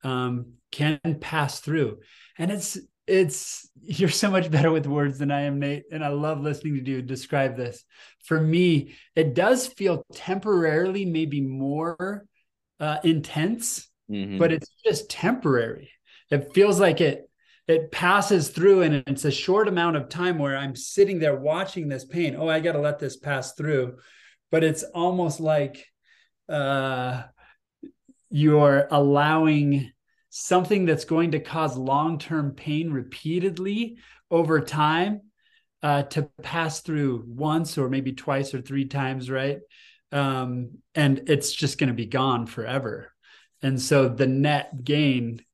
um, 0.03 0.55
can 0.73 0.99
pass 1.21 1.61
through. 1.61 2.01
And 2.37 2.51
it's 2.51 2.77
it's 3.13 3.69
you're 3.83 4.09
so 4.09 4.31
much 4.31 4.51
better 4.51 4.71
with 4.71 4.87
words 4.87 5.19
than 5.19 5.31
I 5.31 5.43
am, 5.43 5.59
Nate. 5.59 5.85
And 5.93 6.03
I 6.03 6.09
love 6.09 6.41
listening 6.41 6.83
to 6.83 6.91
you 6.91 7.03
describe 7.03 7.57
this. 7.57 7.85
For 8.25 8.41
me, 8.41 8.95
it 9.15 9.35
does 9.35 9.67
feel 9.67 10.07
temporarily 10.15 11.05
maybe 11.05 11.43
more 11.43 12.25
uh, 12.81 12.99
intense, 13.05 13.91
mm-hmm. 14.11 14.39
but 14.39 14.51
it's 14.51 14.71
just 14.83 15.11
temporary. 15.11 15.91
It 16.31 16.55
feels 16.55 16.81
like 16.81 17.03
it 17.03 17.29
it 17.69 17.93
passes 17.93 18.49
through 18.49 18.83
and 18.83 19.05
it's 19.07 19.25
a 19.25 19.31
short 19.31 19.69
amount 19.69 19.97
of 19.97 20.09
time 20.09 20.39
where 20.39 20.57
I'm 20.57 20.75
sitting 20.75 21.19
there 21.19 21.37
watching 21.37 21.89
this 21.89 22.05
pain. 22.05 22.35
Oh, 22.37 22.49
I 22.49 22.61
got 22.61 22.73
to 22.73 22.81
let 22.81 22.99
this 22.99 23.19
pass 23.19 23.53
through. 23.53 23.99
But 24.51 24.65
it's 24.65 24.83
almost 24.83 25.39
like 25.39 25.87
uh, 26.49 27.23
you're 28.31 28.89
allowing 28.91 29.93
something 30.35 30.87
that's 30.87 31.05
going 31.05 31.33
to 31.33 31.41
cause 31.41 31.77
long 31.77 32.19
term 32.19 32.53
pain 32.53 32.91
repeatedly 32.91 33.99
over 34.31 34.63
time 34.63 35.21
uh, 35.83 36.05
to 36.05 36.23
pass 36.43 36.81
through 36.81 37.23
once 37.27 37.77
or 37.77 37.91
maybe 37.91 38.13
twice 38.13 38.55
or 38.55 38.63
three 38.63 38.87
times, 38.87 39.31
right? 39.31 39.59
Um, 40.11 40.79
and 40.95 41.29
it's 41.29 41.53
just 41.53 41.77
going 41.77 41.89
to 41.89 41.95
be 41.95 42.07
gone 42.07 42.47
forever. 42.47 43.13
And 43.61 43.81
so 43.81 44.09
the 44.09 44.27
net 44.27 44.83
gain 44.83 45.45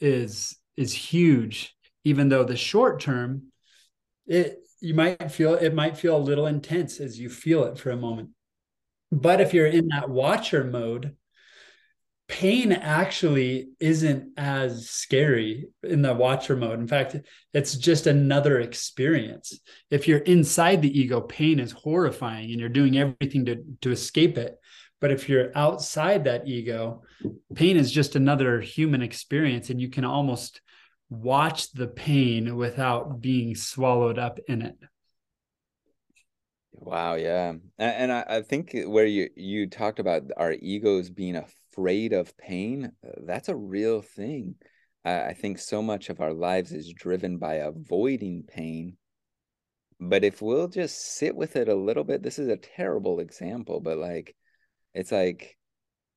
is 0.00 0.56
is 0.78 0.94
huge, 0.94 1.76
even 2.04 2.30
though 2.30 2.44
the 2.44 2.56
short 2.56 3.00
term, 3.00 3.52
it 4.26 4.60
you 4.80 4.94
might 4.94 5.30
feel 5.30 5.54
it 5.54 5.74
might 5.74 5.98
feel 5.98 6.16
a 6.16 6.18
little 6.18 6.46
intense 6.46 7.00
as 7.00 7.20
you 7.20 7.28
feel 7.28 7.64
it 7.64 7.78
for 7.78 7.90
a 7.90 7.96
moment. 7.98 8.30
But 9.10 9.42
if 9.42 9.52
you're 9.52 9.66
in 9.66 9.88
that 9.88 10.08
watcher 10.08 10.64
mode, 10.64 11.16
pain 12.32 12.72
actually 12.72 13.68
isn't 13.78 14.32
as 14.38 14.88
scary 14.88 15.66
in 15.82 16.00
the 16.00 16.14
watcher 16.14 16.56
mode. 16.56 16.80
In 16.80 16.88
fact, 16.88 17.14
it's 17.52 17.76
just 17.76 18.06
another 18.06 18.58
experience. 18.58 19.60
If 19.90 20.08
you're 20.08 20.20
inside 20.20 20.80
the 20.80 20.98
ego, 20.98 21.20
pain 21.20 21.60
is 21.60 21.72
horrifying 21.72 22.50
and 22.50 22.58
you're 22.58 22.70
doing 22.70 22.96
everything 22.96 23.44
to, 23.44 23.62
to 23.82 23.90
escape 23.90 24.38
it. 24.38 24.56
But 24.98 25.10
if 25.12 25.28
you're 25.28 25.52
outside 25.54 26.24
that 26.24 26.48
ego, 26.48 27.02
pain 27.54 27.76
is 27.76 27.92
just 27.92 28.16
another 28.16 28.62
human 28.62 29.02
experience 29.02 29.68
and 29.68 29.78
you 29.78 29.90
can 29.90 30.06
almost 30.06 30.62
watch 31.10 31.70
the 31.72 31.86
pain 31.86 32.56
without 32.56 33.20
being 33.20 33.54
swallowed 33.54 34.18
up 34.18 34.40
in 34.48 34.62
it. 34.62 34.76
Wow, 36.72 37.16
yeah. 37.16 37.52
And, 37.78 38.10
I, 38.10 38.24
I 38.26 38.40
think 38.40 38.74
where 38.86 39.04
you 39.04 39.28
you 39.36 39.68
talked 39.68 39.98
about 39.98 40.22
our 40.36 40.52
egos 40.52 41.10
being 41.10 41.36
a 41.36 41.44
afraid 41.72 42.12
of 42.12 42.36
pain, 42.36 42.92
uh, 43.06 43.10
that's 43.26 43.48
a 43.48 43.56
real 43.56 44.02
thing. 44.02 44.54
I, 45.04 45.26
I 45.26 45.34
think 45.34 45.58
so 45.58 45.82
much 45.82 46.10
of 46.10 46.20
our 46.20 46.32
lives 46.32 46.72
is 46.72 46.92
driven 46.92 47.38
by 47.38 47.54
avoiding 47.54 48.44
pain. 48.46 48.96
But 50.00 50.24
if 50.24 50.42
we'll 50.42 50.68
just 50.68 51.16
sit 51.16 51.36
with 51.36 51.56
it 51.56 51.68
a 51.68 51.74
little 51.74 52.04
bit, 52.04 52.22
this 52.22 52.38
is 52.38 52.48
a 52.48 52.56
terrible 52.56 53.20
example, 53.20 53.80
but 53.80 53.98
like 53.98 54.34
it's 54.94 55.12
like 55.12 55.56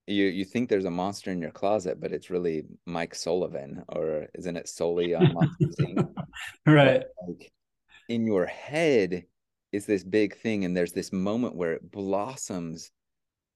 you 0.07 0.25
you 0.25 0.43
think 0.43 0.69
there's 0.69 0.85
a 0.85 0.91
monster 0.91 1.31
in 1.31 1.41
your 1.41 1.51
closet, 1.51 1.99
but 2.01 2.11
it's 2.11 2.31
really 2.31 2.63
Mike 2.85 3.13
Sullivan, 3.13 3.83
or 3.89 4.27
isn't 4.33 4.57
it 4.57 4.67
Sulley 4.67 5.13
on 5.15 5.33
Monsters 5.33 5.75
Inc? 5.81 6.07
right. 6.65 7.03
like 7.27 7.51
in 8.09 8.25
your 8.25 8.45
head 8.45 9.25
is 9.71 9.85
this 9.85 10.03
big 10.03 10.35
thing, 10.37 10.65
and 10.65 10.75
there's 10.75 10.93
this 10.93 11.13
moment 11.13 11.55
where 11.55 11.73
it 11.73 11.91
blossoms 11.91 12.91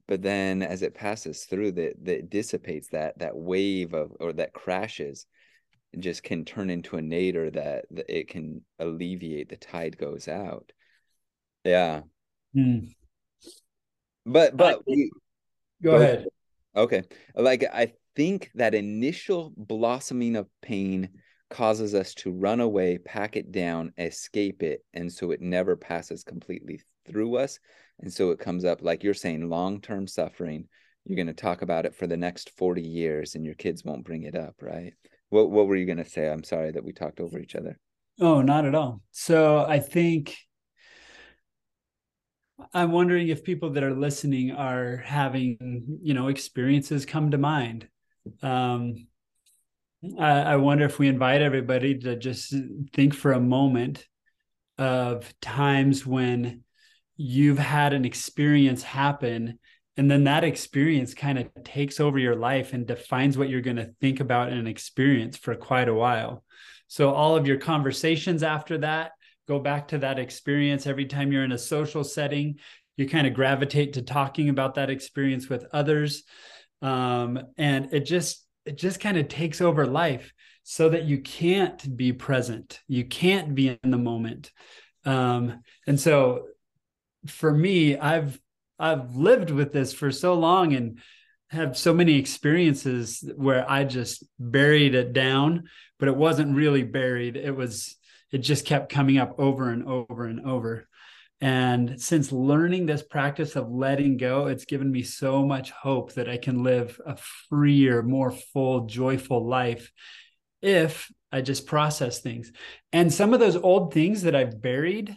but 0.09 0.23
then 0.23 0.63
as 0.63 0.81
it 0.81 0.95
passes 0.95 1.43
through 1.43 1.71
that 1.71 1.93
that 2.03 2.31
dissipates 2.31 2.87
that 2.89 3.19
that 3.19 3.37
wave 3.37 3.93
of 3.93 4.11
or 4.19 4.33
that 4.33 4.53
crashes 4.53 5.27
just 5.99 6.23
can 6.23 6.43
turn 6.43 6.71
into 6.71 6.97
a 6.97 7.01
nadir 7.01 7.51
that, 7.51 7.85
that 7.91 8.05
it 8.09 8.27
can 8.27 8.61
alleviate 8.79 9.49
the 9.49 9.55
tide 9.55 9.97
goes 9.97 10.27
out. 10.27 10.71
Yeah. 11.63 12.01
Mm. 12.55 12.89
but 14.25 14.57
but 14.57 14.81
we, 14.87 15.11
go, 15.83 15.91
go 15.91 15.97
ahead. 15.97 16.25
Okay. 16.75 17.03
Like 17.35 17.63
i 17.71 17.93
think 18.15 18.49
that 18.55 18.73
initial 18.73 19.53
blossoming 19.55 20.35
of 20.35 20.47
pain 20.63 21.09
causes 21.49 21.95
us 21.95 22.13
to 22.13 22.31
run 22.31 22.59
away 22.59 22.97
pack 22.97 23.35
it 23.35 23.51
down 23.51 23.91
escape 23.97 24.61
it 24.61 24.85
and 24.93 25.11
so 25.11 25.31
it 25.31 25.41
never 25.41 25.75
passes 25.75 26.23
completely 26.23 26.79
through 27.07 27.37
us 27.37 27.59
and 28.01 28.11
so 28.11 28.31
it 28.31 28.39
comes 28.39 28.63
up, 28.63 28.81
like 28.81 29.03
you're 29.03 29.13
saying, 29.13 29.49
long 29.49 29.81
term 29.81 30.07
suffering. 30.07 30.67
You're 31.05 31.15
going 31.15 31.27
to 31.27 31.33
talk 31.33 31.61
about 31.61 31.85
it 31.85 31.95
for 31.95 32.07
the 32.07 32.17
next 32.17 32.51
40 32.51 32.81
years 32.81 33.35
and 33.35 33.45
your 33.45 33.55
kids 33.55 33.83
won't 33.83 34.05
bring 34.05 34.23
it 34.23 34.35
up, 34.35 34.55
right? 34.61 34.93
What, 35.29 35.49
what 35.49 35.67
were 35.67 35.75
you 35.75 35.85
going 35.85 35.97
to 35.97 36.09
say? 36.09 36.29
I'm 36.29 36.43
sorry 36.43 36.71
that 36.71 36.83
we 36.83 36.91
talked 36.93 37.19
over 37.19 37.39
each 37.39 37.55
other. 37.55 37.79
Oh, 38.19 38.41
not 38.41 38.65
at 38.65 38.75
all. 38.75 39.01
So 39.11 39.65
I 39.65 39.79
think 39.79 40.37
I'm 42.73 42.91
wondering 42.91 43.29
if 43.29 43.43
people 43.43 43.71
that 43.71 43.83
are 43.83 43.93
listening 43.93 44.51
are 44.51 44.97
having, 44.97 45.99
you 46.01 46.13
know, 46.13 46.27
experiences 46.27 47.05
come 47.05 47.31
to 47.31 47.37
mind. 47.37 47.87
Um, 48.43 49.07
I, 50.17 50.41
I 50.41 50.55
wonder 50.57 50.85
if 50.85 50.99
we 50.99 51.07
invite 51.07 51.41
everybody 51.41 51.97
to 51.99 52.15
just 52.15 52.53
think 52.93 53.13
for 53.13 53.33
a 53.33 53.39
moment 53.39 54.05
of 54.77 55.33
times 55.41 56.05
when 56.05 56.63
you've 57.17 57.59
had 57.59 57.93
an 57.93 58.05
experience 58.05 58.81
happen 58.81 59.59
and 59.97 60.09
then 60.09 60.23
that 60.23 60.45
experience 60.45 61.13
kind 61.13 61.37
of 61.37 61.49
takes 61.65 61.99
over 61.99 62.17
your 62.17 62.35
life 62.35 62.71
and 62.71 62.87
defines 62.87 63.37
what 63.37 63.49
you're 63.49 63.59
going 63.59 63.75
to 63.75 63.93
think 63.99 64.21
about 64.21 64.49
and 64.49 64.65
experience 64.65 65.35
for 65.35 65.53
quite 65.55 65.89
a 65.89 65.93
while. 65.93 66.45
So 66.87 67.11
all 67.13 67.35
of 67.35 67.45
your 67.45 67.57
conversations 67.57 68.41
after 68.41 68.77
that 68.77 69.11
go 69.45 69.59
back 69.59 69.89
to 69.89 69.97
that 69.97 70.19
experience. 70.19 70.87
Every 70.87 71.05
time 71.05 71.31
you're 71.31 71.43
in 71.43 71.51
a 71.51 71.57
social 71.57 72.05
setting 72.05 72.59
you 72.99 73.07
kind 73.07 73.25
of 73.25 73.33
gravitate 73.33 73.93
to 73.93 74.01
talking 74.01 74.49
about 74.49 74.75
that 74.75 74.89
experience 74.89 75.47
with 75.47 75.65
others. 75.71 76.23
Um, 76.81 77.39
and 77.57 77.93
it 77.93 78.01
just 78.01 78.45
it 78.65 78.77
just 78.77 78.99
kind 78.99 79.17
of 79.17 79.27
takes 79.27 79.61
over 79.61 79.85
life 79.85 80.33
so 80.63 80.89
that 80.89 81.05
you 81.05 81.19
can't 81.19 81.95
be 81.97 82.13
present 82.13 82.79
you 82.87 83.05
can't 83.05 83.55
be 83.55 83.77
in 83.83 83.91
the 83.91 83.97
moment 83.97 84.51
um, 85.05 85.63
and 85.87 85.99
so 85.99 86.45
for 87.27 87.53
me, 87.53 87.97
I've 87.97 88.39
I've 88.77 89.15
lived 89.15 89.51
with 89.51 89.73
this 89.73 89.93
for 89.93 90.11
so 90.11 90.35
long 90.35 90.73
and 90.73 90.99
have 91.49 91.77
so 91.77 91.93
many 91.93 92.15
experiences 92.15 93.29
where 93.35 93.69
I 93.69 93.83
just 93.83 94.23
buried 94.39 94.95
it 94.95 95.13
down, 95.13 95.67
but 95.97 96.07
it 96.07 96.15
wasn't 96.15 96.55
really 96.55 96.83
buried. 96.83 97.35
It 97.35 97.51
was 97.55 97.97
it 98.31 98.39
just 98.39 98.65
kept 98.65 98.91
coming 98.91 99.17
up 99.17 99.35
over 99.39 99.69
and 99.69 99.87
over 99.87 100.25
and 100.25 100.45
over. 100.45 100.87
And 101.41 102.01
since 102.01 102.31
learning 102.31 102.85
this 102.85 103.01
practice 103.01 103.55
of 103.55 103.71
letting 103.71 104.17
go, 104.17 104.47
it's 104.47 104.65
given 104.65 104.91
me 104.91 105.03
so 105.03 105.45
much 105.45 105.71
hope 105.71 106.13
that 106.13 106.27
I 106.27 106.37
can 106.37 106.63
live 106.63 106.99
a 107.05 107.17
freer, 107.49 108.03
more 108.03 108.31
full, 108.31 108.87
joyful 108.87 109.47
life 109.47 109.91
if 110.61 111.09
I 111.31 111.41
just 111.41 111.65
process 111.65 112.19
things. 112.19 112.51
And 112.91 113.13
some 113.13 113.33
of 113.33 113.39
those 113.39 113.55
old 113.55 113.93
things 113.93 114.23
that 114.23 114.35
I've 114.35 114.61
buried, 114.61 115.15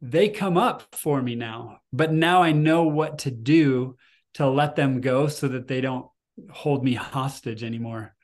they 0.00 0.28
come 0.28 0.56
up 0.56 0.82
for 0.92 1.22
me 1.22 1.36
now. 1.36 1.78
But 1.92 2.12
now 2.12 2.42
I 2.42 2.52
know 2.52 2.84
what 2.84 3.18
to 3.18 3.30
do 3.30 3.96
to 4.34 4.48
let 4.48 4.74
them 4.74 5.00
go 5.00 5.28
so 5.28 5.46
that 5.48 5.68
they 5.68 5.80
don't 5.80 6.06
hold 6.50 6.82
me 6.82 6.94
hostage 6.94 7.62
anymore. 7.62 8.14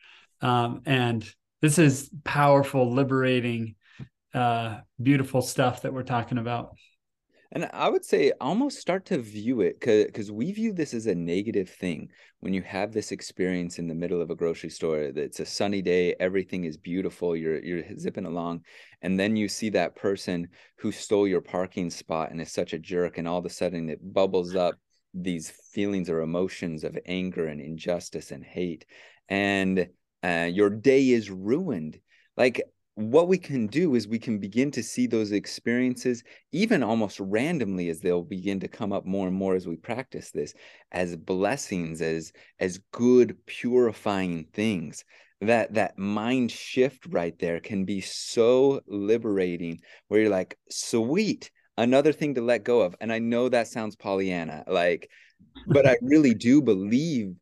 Um, 0.40 0.82
and 0.84 1.28
this 1.62 1.78
is 1.78 2.10
powerful, 2.24 2.92
liberating, 2.92 3.76
uh, 4.34 4.80
beautiful 5.00 5.42
stuff 5.42 5.82
that 5.82 5.92
we're 5.92 6.02
talking 6.02 6.38
about. 6.38 6.74
And 7.52 7.68
I 7.72 7.88
would 7.88 8.04
say 8.04 8.32
almost 8.40 8.78
start 8.78 9.04
to 9.06 9.18
view 9.18 9.60
it 9.60 9.80
because 9.80 10.30
we 10.30 10.52
view 10.52 10.72
this 10.72 10.94
as 10.94 11.06
a 11.06 11.14
negative 11.16 11.68
thing 11.68 12.08
when 12.38 12.54
you 12.54 12.62
have 12.62 12.92
this 12.92 13.10
experience 13.10 13.80
in 13.80 13.88
the 13.88 13.94
middle 13.94 14.22
of 14.22 14.30
a 14.30 14.36
grocery 14.36 14.70
store. 14.70 15.10
That 15.10 15.16
it's 15.18 15.40
a 15.40 15.46
sunny 15.46 15.82
day, 15.82 16.14
everything 16.20 16.62
is 16.62 16.76
beautiful, 16.76 17.34
you're 17.34 17.60
you're 17.64 17.82
zipping 17.98 18.26
along, 18.26 18.64
and 19.02 19.18
then 19.18 19.34
you 19.34 19.48
see 19.48 19.68
that 19.70 19.96
person 19.96 20.48
who 20.76 20.92
stole 20.92 21.26
your 21.26 21.40
parking 21.40 21.90
spot 21.90 22.30
and 22.30 22.40
is 22.40 22.52
such 22.52 22.72
a 22.72 22.78
jerk, 22.78 23.18
and 23.18 23.26
all 23.26 23.38
of 23.38 23.46
a 23.46 23.50
sudden 23.50 23.90
it 23.90 23.98
bubbles 24.00 24.54
up 24.54 24.76
these 25.12 25.50
feelings 25.50 26.08
or 26.08 26.20
emotions 26.20 26.84
of 26.84 26.96
anger 27.06 27.48
and 27.48 27.60
injustice 27.60 28.30
and 28.30 28.44
hate, 28.44 28.86
and 29.28 29.88
uh, 30.22 30.48
your 30.48 30.70
day 30.70 31.08
is 31.08 31.30
ruined. 31.30 31.98
Like 32.36 32.62
what 33.00 33.28
we 33.28 33.38
can 33.38 33.66
do 33.66 33.94
is 33.94 34.06
we 34.06 34.18
can 34.18 34.38
begin 34.38 34.70
to 34.72 34.82
see 34.82 35.06
those 35.06 35.32
experiences 35.32 36.22
even 36.52 36.82
almost 36.82 37.18
randomly 37.18 37.88
as 37.88 38.00
they'll 38.00 38.22
begin 38.22 38.60
to 38.60 38.68
come 38.68 38.92
up 38.92 39.06
more 39.06 39.26
and 39.26 39.36
more 39.36 39.54
as 39.54 39.66
we 39.66 39.76
practice 39.76 40.30
this 40.30 40.52
as 40.92 41.16
blessings 41.16 42.02
as 42.02 42.32
as 42.58 42.78
good 42.92 43.36
purifying 43.46 44.44
things. 44.52 45.04
That 45.40 45.72
that 45.74 45.98
mind 45.98 46.50
shift 46.50 47.06
right 47.08 47.38
there 47.38 47.60
can 47.60 47.86
be 47.86 48.02
so 48.02 48.82
liberating 48.86 49.80
where 50.08 50.20
you're 50.20 50.30
like 50.30 50.58
sweet 50.68 51.50
another 51.78 52.12
thing 52.12 52.34
to 52.34 52.42
let 52.42 52.64
go 52.64 52.82
of. 52.82 52.94
And 53.00 53.10
i 53.10 53.18
know 53.18 53.48
that 53.48 53.68
sounds 53.68 53.96
pollyanna 53.96 54.64
like 54.66 55.08
but 55.66 55.86
i 55.86 55.96
really 56.02 56.34
do 56.34 56.60
believe 56.60 57.34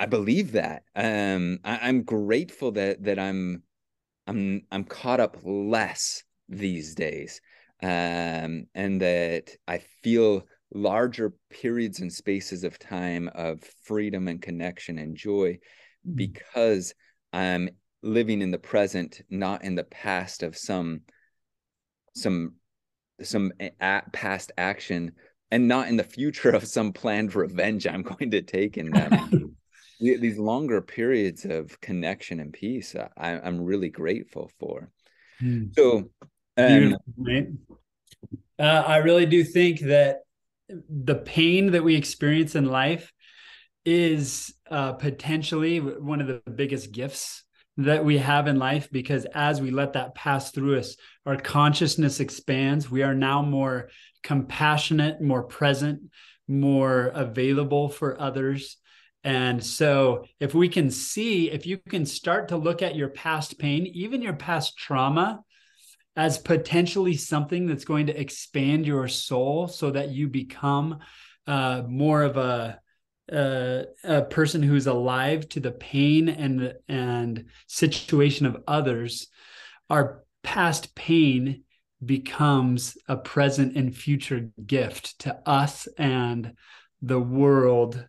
i 0.00 0.06
believe 0.06 0.52
that. 0.52 0.84
Um 0.94 1.58
I, 1.62 1.88
i'm 1.88 2.02
grateful 2.04 2.72
that 2.72 3.04
that 3.04 3.18
i'm 3.18 3.62
I'm 4.26 4.62
I'm 4.70 4.84
caught 4.84 5.20
up 5.20 5.38
less 5.44 6.22
these 6.48 6.94
days, 6.94 7.40
um, 7.82 8.66
and 8.74 9.00
that 9.00 9.50
I 9.66 9.78
feel 10.02 10.46
larger 10.74 11.32
periods 11.50 12.00
and 12.00 12.12
spaces 12.12 12.64
of 12.64 12.78
time 12.78 13.30
of 13.34 13.62
freedom 13.84 14.28
and 14.28 14.42
connection 14.42 14.98
and 14.98 15.16
joy 15.16 15.58
hmm. 16.04 16.14
because 16.14 16.92
I'm 17.32 17.70
living 18.02 18.42
in 18.42 18.50
the 18.50 18.58
present, 18.58 19.22
not 19.30 19.64
in 19.64 19.74
the 19.74 19.84
past 19.84 20.42
of 20.42 20.56
some 20.56 21.02
some 22.14 22.54
some 23.22 23.52
past 24.12 24.52
action 24.58 25.12
and 25.50 25.68
not 25.68 25.88
in 25.88 25.96
the 25.96 26.04
future 26.04 26.50
of 26.50 26.66
some 26.66 26.92
planned 26.92 27.34
revenge 27.34 27.86
I'm 27.86 28.02
going 28.02 28.30
to 28.32 28.42
take 28.42 28.76
in 28.76 28.90
them. 28.90 29.55
these 30.00 30.38
longer 30.38 30.80
periods 30.80 31.44
of 31.44 31.80
connection 31.80 32.40
and 32.40 32.52
peace 32.52 32.94
I, 33.16 33.30
am 33.32 33.62
really 33.62 33.88
grateful 33.88 34.50
for. 34.58 34.90
Mm. 35.42 35.74
so 35.74 36.10
um, 36.56 36.96
uh, 38.58 38.62
i 38.62 38.96
really 38.96 39.26
do 39.26 39.44
think 39.44 39.80
that 39.80 40.20
the 40.68 41.14
pain 41.14 41.72
that 41.72 41.84
we 41.84 41.94
experience 41.94 42.54
in 42.54 42.64
life 42.64 43.12
is 43.84 44.54
uh, 44.70 44.94
potentially 44.94 45.78
one 45.78 46.20
of 46.20 46.26
the 46.26 46.42
biggest 46.50 46.90
gifts 46.90 47.44
that 47.76 48.04
we 48.04 48.18
have 48.18 48.48
in 48.48 48.58
life 48.58 48.88
because 48.90 49.26
as 49.34 49.60
we 49.60 49.70
let 49.70 49.92
that 49.92 50.14
pass 50.14 50.50
through 50.50 50.78
us 50.78 50.96
our 51.26 51.36
consciousness 51.36 52.20
expands. 52.20 52.90
We 52.90 53.02
are 53.02 53.14
now 53.14 53.42
more 53.42 53.90
compassionate 54.22 55.20
more 55.20 55.44
present 55.44 56.00
more 56.48 57.12
available 57.14 57.88
for 57.88 58.20
others 58.20 58.78
and 59.26 59.62
so, 59.62 60.24
if 60.38 60.54
we 60.54 60.68
can 60.68 60.88
see, 60.88 61.50
if 61.50 61.66
you 61.66 61.78
can 61.78 62.06
start 62.06 62.46
to 62.48 62.56
look 62.56 62.80
at 62.80 62.94
your 62.94 63.08
past 63.08 63.58
pain, 63.58 63.84
even 63.86 64.22
your 64.22 64.34
past 64.34 64.78
trauma, 64.78 65.42
as 66.14 66.38
potentially 66.38 67.16
something 67.16 67.66
that's 67.66 67.84
going 67.84 68.06
to 68.06 68.18
expand 68.18 68.86
your 68.86 69.08
soul 69.08 69.66
so 69.66 69.90
that 69.90 70.10
you 70.10 70.28
become 70.28 71.00
uh, 71.48 71.82
more 71.88 72.22
of 72.22 72.36
a, 72.36 72.78
a, 73.32 73.86
a 74.04 74.22
person 74.22 74.62
who's 74.62 74.86
alive 74.86 75.48
to 75.48 75.58
the 75.58 75.72
pain 75.72 76.28
and 76.28 76.74
and 76.86 77.46
situation 77.66 78.46
of 78.46 78.62
others, 78.68 79.26
our 79.90 80.22
past 80.44 80.94
pain 80.94 81.64
becomes 82.04 82.96
a 83.08 83.16
present 83.16 83.76
and 83.76 83.96
future 83.96 84.50
gift 84.64 85.18
to 85.18 85.36
us 85.44 85.88
and 85.98 86.52
the 87.02 87.18
world 87.18 88.06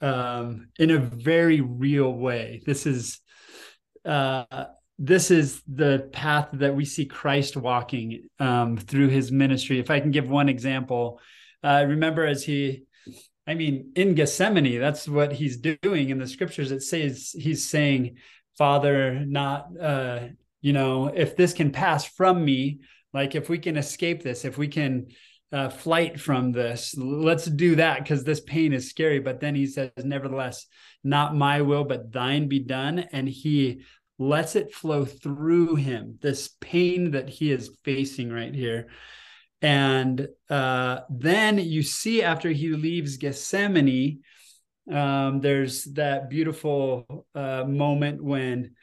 um, 0.00 0.68
in 0.78 0.90
a 0.90 0.98
very 0.98 1.60
real 1.60 2.12
way. 2.12 2.62
This 2.64 2.86
is 2.86 3.20
uh, 4.04 4.44
this 4.98 5.30
is 5.30 5.62
the 5.66 6.10
path 6.12 6.48
that 6.52 6.74
we 6.74 6.84
see 6.84 7.06
Christ 7.06 7.56
walking 7.56 8.28
um, 8.38 8.76
through 8.76 9.08
his 9.08 9.32
ministry. 9.32 9.78
If 9.78 9.90
I 9.90 9.98
can 9.98 10.10
give 10.10 10.28
one 10.28 10.48
example, 10.48 11.20
uh, 11.62 11.84
remember 11.88 12.26
as 12.26 12.44
he, 12.44 12.84
I 13.46 13.54
mean, 13.54 13.92
in 13.96 14.14
Gethsemane, 14.14 14.78
that's 14.78 15.08
what 15.08 15.32
he's 15.32 15.56
doing 15.56 16.10
in 16.10 16.18
the 16.18 16.26
scriptures. 16.26 16.70
It 16.70 16.82
says 16.82 17.34
he's 17.36 17.68
saying, 17.68 18.16
"Father, 18.58 19.24
not 19.26 19.68
uh, 19.80 20.28
you 20.60 20.74
know, 20.74 21.06
if 21.08 21.36
this 21.36 21.54
can 21.54 21.72
pass 21.72 22.04
from 22.04 22.44
me, 22.44 22.80
like 23.14 23.34
if 23.34 23.48
we 23.48 23.58
can 23.58 23.76
escape 23.76 24.22
this, 24.22 24.44
if 24.44 24.58
we 24.58 24.68
can." 24.68 25.08
Uh, 25.52 25.68
flight 25.68 26.20
from 26.20 26.52
this. 26.52 26.94
Let's 26.96 27.46
do 27.46 27.76
that 27.76 28.02
because 28.02 28.24
this 28.24 28.40
pain 28.40 28.72
is 28.72 28.88
scary. 28.88 29.18
But 29.18 29.40
then 29.40 29.54
he 29.54 29.66
says, 29.66 29.90
Nevertheless, 29.96 30.66
not 31.02 31.34
my 31.34 31.62
will, 31.62 31.84
but 31.84 32.12
thine 32.12 32.48
be 32.48 32.60
done. 32.60 33.00
And 33.12 33.28
he 33.28 33.82
lets 34.18 34.54
it 34.54 34.74
flow 34.74 35.04
through 35.04 35.76
him, 35.76 36.18
this 36.20 36.50
pain 36.60 37.12
that 37.12 37.28
he 37.28 37.50
is 37.50 37.76
facing 37.84 38.30
right 38.30 38.54
here. 38.54 38.88
And 39.62 40.28
uh, 40.48 41.00
then 41.10 41.58
you 41.58 41.82
see 41.82 42.22
after 42.22 42.50
he 42.50 42.68
leaves 42.68 43.16
Gethsemane, 43.16 44.20
um, 44.90 45.40
there's 45.40 45.84
that 45.94 46.30
beautiful 46.30 47.26
uh, 47.34 47.64
moment 47.64 48.22
when 48.22 48.74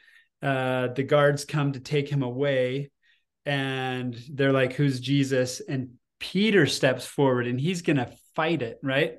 uh, 0.42 0.88
the 0.88 1.02
guards 1.02 1.44
come 1.44 1.72
to 1.72 1.80
take 1.80 2.08
him 2.08 2.22
away 2.22 2.90
and 3.44 4.16
they're 4.32 4.52
like, 4.52 4.74
Who's 4.74 5.00
Jesus? 5.00 5.60
And 5.60 5.97
Peter 6.18 6.66
steps 6.66 7.06
forward 7.06 7.46
and 7.46 7.60
he's 7.60 7.82
going 7.82 7.96
to 7.96 8.12
fight 8.34 8.62
it, 8.62 8.78
right? 8.82 9.14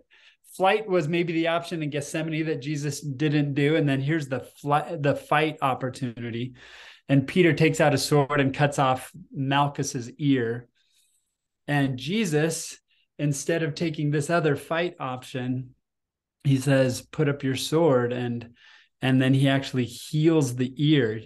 Flight 0.55 0.88
was 0.88 1.07
maybe 1.07 1.33
the 1.33 1.47
option 1.47 1.81
in 1.83 1.89
Gethsemane 1.89 2.47
that 2.47 2.62
Jesus 2.62 3.01
didn't 3.01 3.53
do. 3.53 3.75
And 3.75 3.88
then 3.88 4.01
here's 4.01 4.27
the 4.27 4.47
the 4.99 5.15
fight 5.15 5.57
opportunity. 5.62 6.55
And 7.07 7.27
Peter 7.27 7.53
takes 7.53 7.79
out 7.79 7.93
a 7.93 7.97
sword 7.97 8.39
and 8.39 8.53
cuts 8.53 8.77
off 8.77 9.12
Malchus's 9.35 10.12
ear. 10.17 10.67
And 11.67 11.97
Jesus, 11.97 12.77
instead 13.17 13.63
of 13.63 13.75
taking 13.75 14.12
this 14.12 14.29
other 14.29 14.55
fight 14.55 14.95
option, 14.99 15.75
he 16.43 16.57
says, 16.57 17.01
put 17.01 17.29
up 17.29 17.43
your 17.43 17.55
sword. 17.55 18.12
And 18.12 18.53
and 19.01 19.21
then 19.21 19.33
he 19.33 19.47
actually 19.47 19.85
heals 19.85 20.55
the 20.55 20.73
ear. 20.75 21.21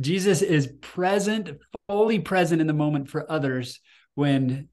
Jesus 0.00 0.40
is 0.40 0.72
present, 0.80 1.50
fully 1.86 2.18
present 2.18 2.60
in 2.60 2.66
the 2.66 2.72
moment 2.72 3.10
for 3.10 3.30
others 3.30 3.80
when 4.20 4.68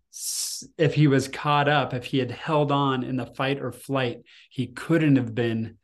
if 0.77 0.93
he 0.93 1.07
was 1.07 1.29
caught 1.29 1.69
up, 1.69 1.93
if 1.93 2.03
he 2.03 2.17
had 2.17 2.31
held 2.31 2.69
on 2.69 3.03
in 3.03 3.15
the 3.15 3.25
fight 3.25 3.61
or 3.61 3.71
flight, 3.71 4.17
he 4.49 4.67
couldn't 4.67 5.15
have 5.15 5.33
been 5.33 5.77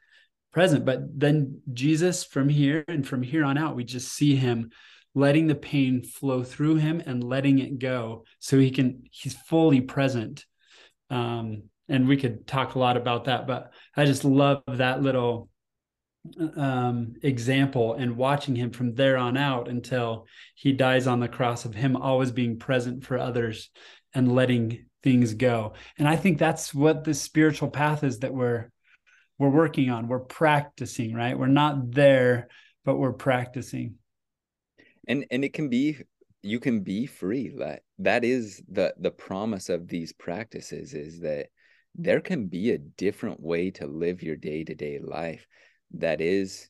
present. 0.51 0.83
But 0.83 0.99
then 1.17 1.61
Jesus, 1.71 2.25
from 2.25 2.49
here 2.49 2.83
and 2.89 3.07
from 3.07 3.23
here 3.23 3.45
on 3.45 3.57
out, 3.57 3.77
we 3.77 3.85
just 3.85 4.11
see 4.11 4.35
him 4.35 4.71
letting 5.15 5.47
the 5.47 5.55
pain 5.55 6.03
flow 6.03 6.43
through 6.43 6.75
him 6.75 7.01
and 7.05 7.23
letting 7.23 7.59
it 7.59 7.79
go 7.79 8.25
so 8.39 8.59
he 8.59 8.69
can, 8.69 9.03
he's 9.11 9.33
fully 9.33 9.79
present. 9.79 10.43
Um, 11.09 11.69
and 11.87 12.09
we 12.09 12.17
could 12.17 12.45
talk 12.45 12.75
a 12.75 12.79
lot 12.79 12.97
about 12.97 13.25
that, 13.25 13.47
but 13.47 13.71
I 13.95 14.03
just 14.03 14.25
love 14.25 14.63
that 14.67 15.01
little 15.01 15.47
um, 16.55 17.15
example 17.21 17.95
and 17.95 18.15
watching 18.15 18.55
him 18.55 18.71
from 18.71 18.95
there 18.95 19.17
on 19.17 19.37
out 19.37 19.67
until 19.67 20.25
he 20.55 20.71
dies 20.71 21.07
on 21.07 21.19
the 21.19 21.27
cross 21.27 21.65
of 21.65 21.73
him 21.73 21.95
always 21.95 22.31
being 22.31 22.57
present 22.57 23.03
for 23.03 23.17
others 23.17 23.69
and 24.13 24.33
letting 24.33 24.85
things 25.01 25.33
go. 25.33 25.73
And 25.97 26.07
I 26.07 26.15
think 26.15 26.37
that's 26.37 26.73
what 26.73 27.03
the 27.03 27.13
spiritual 27.13 27.69
path 27.69 28.03
is 28.03 28.19
that 28.19 28.33
we're 28.33 28.71
we're 29.39 29.49
working 29.49 29.89
on. 29.89 30.07
We're 30.07 30.19
practicing, 30.19 31.13
right? 31.13 31.37
We're 31.37 31.47
not 31.47 31.91
there, 31.91 32.47
but 32.85 32.97
we're 32.97 33.13
practicing. 33.13 33.95
And 35.07 35.25
and 35.31 35.43
it 35.43 35.53
can 35.53 35.69
be 35.69 35.97
you 36.41 36.59
can 36.59 36.81
be 36.81 37.05
free. 37.05 37.49
that 37.57 37.81
that 37.99 38.23
is 38.23 38.61
the 38.69 38.93
the 38.97 39.11
promise 39.11 39.69
of 39.69 39.87
these 39.87 40.13
practices 40.13 40.93
is 40.93 41.19
that 41.21 41.47
there 41.95 42.21
can 42.21 42.47
be 42.47 42.71
a 42.71 42.77
different 42.77 43.39
way 43.39 43.71
to 43.71 43.85
live 43.85 44.23
your 44.23 44.35
day-to-day 44.35 44.99
life 44.99 45.45
that 45.93 46.21
is 46.21 46.69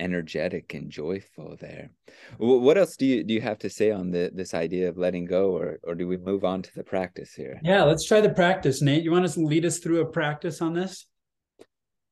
energetic 0.00 0.74
and 0.74 0.90
joyful 0.90 1.56
there. 1.58 1.90
What 2.38 2.78
else 2.78 2.96
do 2.96 3.04
you 3.04 3.24
do 3.24 3.34
you 3.34 3.40
have 3.40 3.58
to 3.58 3.70
say 3.70 3.90
on 3.90 4.10
the 4.10 4.30
this 4.32 4.54
idea 4.54 4.88
of 4.88 4.96
letting 4.96 5.24
go 5.24 5.56
or 5.56 5.78
or 5.82 5.94
do 5.94 6.06
we 6.06 6.16
move 6.16 6.44
on 6.44 6.62
to 6.62 6.74
the 6.74 6.84
practice 6.84 7.34
here? 7.34 7.60
Yeah 7.62 7.82
let's 7.84 8.06
try 8.06 8.20
the 8.20 8.30
practice 8.30 8.80
nate. 8.80 9.02
You 9.02 9.10
want 9.10 9.28
to 9.28 9.40
lead 9.40 9.64
us 9.64 9.78
through 9.78 10.00
a 10.00 10.06
practice 10.06 10.62
on 10.62 10.74
this? 10.74 11.06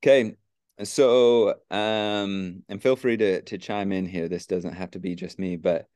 Okay 0.03 0.35
so 0.83 1.51
um 1.71 2.63
and 2.69 2.83
feel 2.83 2.97
free 2.97 3.17
to 3.17 3.43
to 3.43 3.59
chime 3.59 3.93
in 3.93 4.07
here. 4.07 4.29
This 4.29 4.47
doesn't 4.47 4.75
have 4.75 4.91
to 4.93 4.99
be 4.99 5.15
just 5.15 5.39
me 5.39 5.57
but 5.57 5.87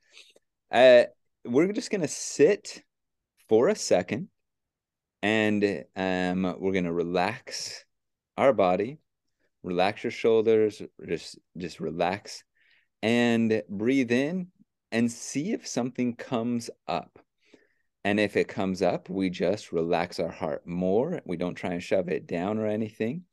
uh 0.70 1.04
we're 1.44 1.72
just 1.72 1.90
going 1.90 2.02
to 2.02 2.08
sit 2.08 2.82
for 3.48 3.68
a 3.68 3.74
second 3.74 4.28
and 5.22 5.84
um, 5.96 6.42
we're 6.58 6.72
going 6.72 6.84
to 6.84 6.92
relax 6.92 7.84
our 8.36 8.52
body 8.52 8.98
relax 9.62 10.04
your 10.04 10.10
shoulders 10.10 10.82
just 11.06 11.38
just 11.56 11.80
relax 11.80 12.44
and 13.02 13.62
breathe 13.68 14.12
in 14.12 14.48
and 14.92 15.10
see 15.10 15.52
if 15.52 15.66
something 15.66 16.14
comes 16.16 16.70
up. 16.88 17.18
And 18.04 18.18
if 18.18 18.36
it 18.36 18.48
comes 18.48 18.82
up 18.82 19.08
we 19.08 19.30
just 19.30 19.72
relax 19.72 20.18
our 20.20 20.30
heart 20.30 20.66
more. 20.66 21.20
We 21.24 21.36
don't 21.36 21.54
try 21.54 21.70
and 21.70 21.82
shove 21.82 22.08
it 22.08 22.26
down 22.26 22.58
or 22.58 22.66
anything 22.66 23.24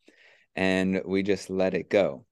and 0.55 1.01
we 1.05 1.23
just 1.23 1.49
let 1.49 1.73
it 1.73 1.89
go. 1.89 2.25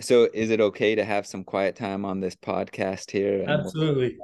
So 0.00 0.28
is 0.32 0.50
it 0.50 0.60
okay 0.60 0.94
to 0.94 1.04
have 1.04 1.26
some 1.26 1.44
quiet 1.44 1.76
time 1.76 2.04
on 2.04 2.20
this 2.20 2.36
podcast 2.36 3.10
here? 3.10 3.44
Absolutely. 3.46 4.16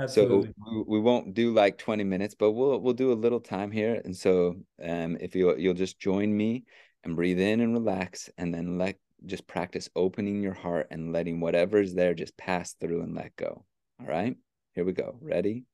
Absolutely. 0.00 0.48
So 0.48 0.84
we, 0.88 1.00
won't 1.00 1.34
do 1.34 1.52
like 1.52 1.76
20 1.76 2.02
minutes, 2.02 2.34
but 2.34 2.52
we'll 2.52 2.80
we'll 2.80 2.94
do 2.94 3.12
a 3.12 3.14
little 3.14 3.40
time 3.40 3.70
here. 3.70 4.00
And 4.04 4.16
so 4.16 4.56
um 4.82 5.16
if 5.20 5.34
you 5.36 5.56
you'll 5.56 5.74
just 5.74 6.00
join 6.00 6.34
me 6.34 6.64
and 7.04 7.16
breathe 7.16 7.40
in 7.40 7.60
and 7.60 7.72
relax 7.72 8.30
and 8.38 8.54
then 8.54 8.78
let 8.78 8.96
just 9.26 9.46
practice 9.46 9.88
opening 9.94 10.42
your 10.42 10.54
heart 10.54 10.88
and 10.90 11.12
letting 11.12 11.40
whatever's 11.40 11.94
there 11.94 12.14
just 12.14 12.36
pass 12.36 12.74
through 12.74 13.02
and 13.02 13.14
let 13.14 13.36
go. 13.36 13.64
All 14.00 14.06
right? 14.06 14.36
Here 14.74 14.84
we 14.84 14.92
go. 14.92 15.16
Ready? 15.20 15.64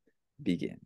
Begin. 0.43 0.79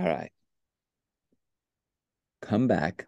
All 0.00 0.06
right. 0.06 0.32
Come 2.40 2.68
back. 2.68 3.06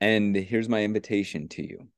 And 0.00 0.34
here's 0.34 0.70
my 0.70 0.84
invitation 0.84 1.48
to 1.48 1.62
you. 1.62 1.88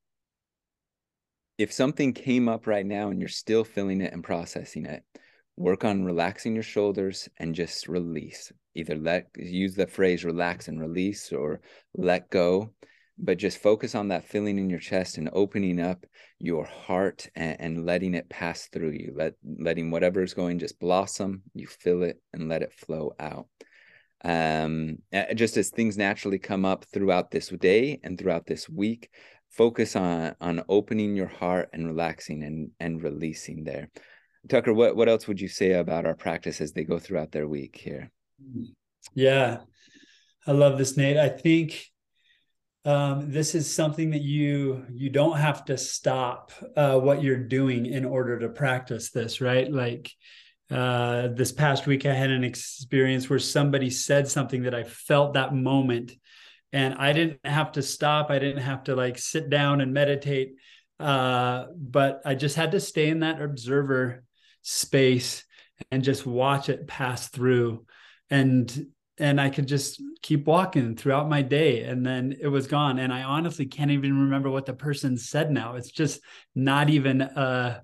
If 1.59 1.73
something 1.73 2.13
came 2.13 2.49
up 2.49 2.67
right 2.67 2.85
now 2.85 3.11
and 3.11 3.21
you're 3.21 3.29
still 3.29 3.63
feeling 3.63 4.01
it 4.01 4.13
and 4.13 4.25
processing 4.25 4.85
it, 4.85 5.05
work 5.57 5.85
on 5.85 6.05
relaxing 6.05 6.55
your 6.55 6.65
shoulders 6.65 7.29
and 7.37 7.55
just 7.55 7.87
release. 7.87 8.53
Either 8.75 8.97
let 8.97 9.29
use 9.37 9.77
the 9.77 9.87
phrase 9.87 10.25
relax 10.25 10.67
and 10.67 10.81
release 10.81 11.33
or 11.33 11.61
let 11.95 12.29
go 12.31 12.73
but 13.19 13.39
just 13.39 13.59
focus 13.59 13.95
on 13.95 14.09
that 14.09 14.25
feeling 14.25 14.59
in 14.59 14.71
your 14.71 14.79
chest 14.79 15.19
and 15.19 15.29
opening 15.33 15.81
up 15.81 16.07
your 16.39 16.65
heart 16.65 17.29
and, 17.35 17.61
and, 17.61 17.87
letting 17.87 18.15
it 18.15 18.29
pass 18.29 18.69
through 18.69 18.91
you. 18.91 19.13
Let 19.17 19.35
letting 19.45 19.91
whatever 19.91 20.23
is 20.23 20.35
going 20.35 20.59
just 20.59 20.79
blossom 20.79 21.43
you 21.55 21.67
feel 21.67 22.03
it 22.03 22.21
and 22.33 22.49
let 22.49 22.63
it 22.63 22.73
flow 22.73 23.13
out. 23.19 23.47
Um 24.25 24.99
just 25.35 25.57
as 25.57 25.71
things 25.71 25.97
naturally 25.97 26.39
come 26.39 26.65
up 26.65 26.85
throughout 26.93 27.31
this 27.31 27.49
day 27.49 28.01
and 28.03 28.19
throughout 28.19 28.47
this 28.47 28.69
week 28.69 29.11
focus 29.51 29.97
on 29.97 30.35
on 30.41 30.63
opening 30.69 31.17
your 31.17 31.29
heart 31.29 31.71
and 31.73 31.87
relaxing 31.87 32.43
and 32.43 32.71
and 32.81 33.03
releasing 33.03 33.65
there. 33.65 33.91
Tucker 34.49 34.73
what 34.73 34.97
what 34.97 35.09
else 35.09 35.27
would 35.27 35.41
you 35.41 35.49
say 35.49 35.73
about 35.73 36.07
our 36.07 36.15
practice 36.15 36.61
as 36.61 36.73
they 36.73 36.85
go 36.85 36.99
throughout 36.99 37.33
their 37.33 37.49
week 37.49 37.77
here? 37.77 38.11
Yeah. 39.15 39.59
I 40.47 40.53
love 40.53 40.79
this 40.79 40.97
nate. 40.97 41.17
I 41.17 41.29
think 41.29 41.87
um, 42.85 43.31
this 43.31 43.55
is 43.55 43.73
something 43.73 44.11
that 44.11 44.23
you 44.23 44.85
you 44.91 45.11
don't 45.11 45.37
have 45.37 45.65
to 45.67 45.77
stop 45.77 46.53
uh, 46.77 46.99
what 46.99 47.23
you're 47.23 47.37
doing 47.37 47.87
in 47.87 48.05
order 48.05 48.39
to 48.39 48.49
practice 48.49 49.11
this 49.11 49.41
right? 49.41 49.71
Like 49.71 50.11
uh, 50.71 51.29
this 51.29 51.51
past 51.51 51.87
week 51.87 52.05
i 52.05 52.13
had 52.13 52.31
an 52.31 52.45
experience 52.45 53.31
where 53.31 53.39
somebody 53.39 53.89
said 53.89 54.29
something 54.29 54.65
that 54.65 54.75
i 54.75 54.85
felt 54.85 55.33
that 55.33 55.55
moment 55.55 56.13
and 56.75 56.95
i 56.97 57.15
didn't 57.15 57.41
have 57.43 57.73
to 57.73 57.81
stop. 57.81 58.31
I 58.31 58.39
didn't 58.39 58.63
have 58.63 58.85
to 58.85 58.95
like 58.95 59.19
sit 59.19 59.49
down 59.49 59.81
and 59.81 59.95
meditate. 59.95 60.57
Uh, 61.01 61.67
but 61.75 62.21
i 62.27 62.35
just 62.35 62.57
had 62.57 62.73
to 62.73 62.81
stay 62.81 63.09
in 63.09 63.21
that 63.21 63.41
observer 63.41 64.25
space 64.63 65.45
and 65.91 66.03
just 66.03 66.27
watch 66.27 66.69
it 66.69 66.87
pass 66.87 67.29
through. 67.29 67.87
And 68.31 68.89
and 69.19 69.41
I 69.41 69.51
could 69.51 69.67
just 69.67 70.03
keep 70.23 70.47
walking 70.47 70.97
throughout 70.97 71.29
my 71.29 71.43
day 71.43 71.83
and 71.85 72.05
then 72.05 72.37
it 72.41 72.49
was 72.49 72.67
gone. 72.67 72.99
And 72.99 73.13
I 73.13 73.23
honestly 73.23 73.67
can't 73.67 73.91
even 73.91 74.19
remember 74.23 74.51
what 74.51 74.67
the 74.67 74.73
person 74.73 75.17
said 75.17 75.51
now. 75.51 75.75
It's 75.75 75.91
just 75.91 76.21
not 76.55 76.91
even 76.91 77.23
a 77.23 77.83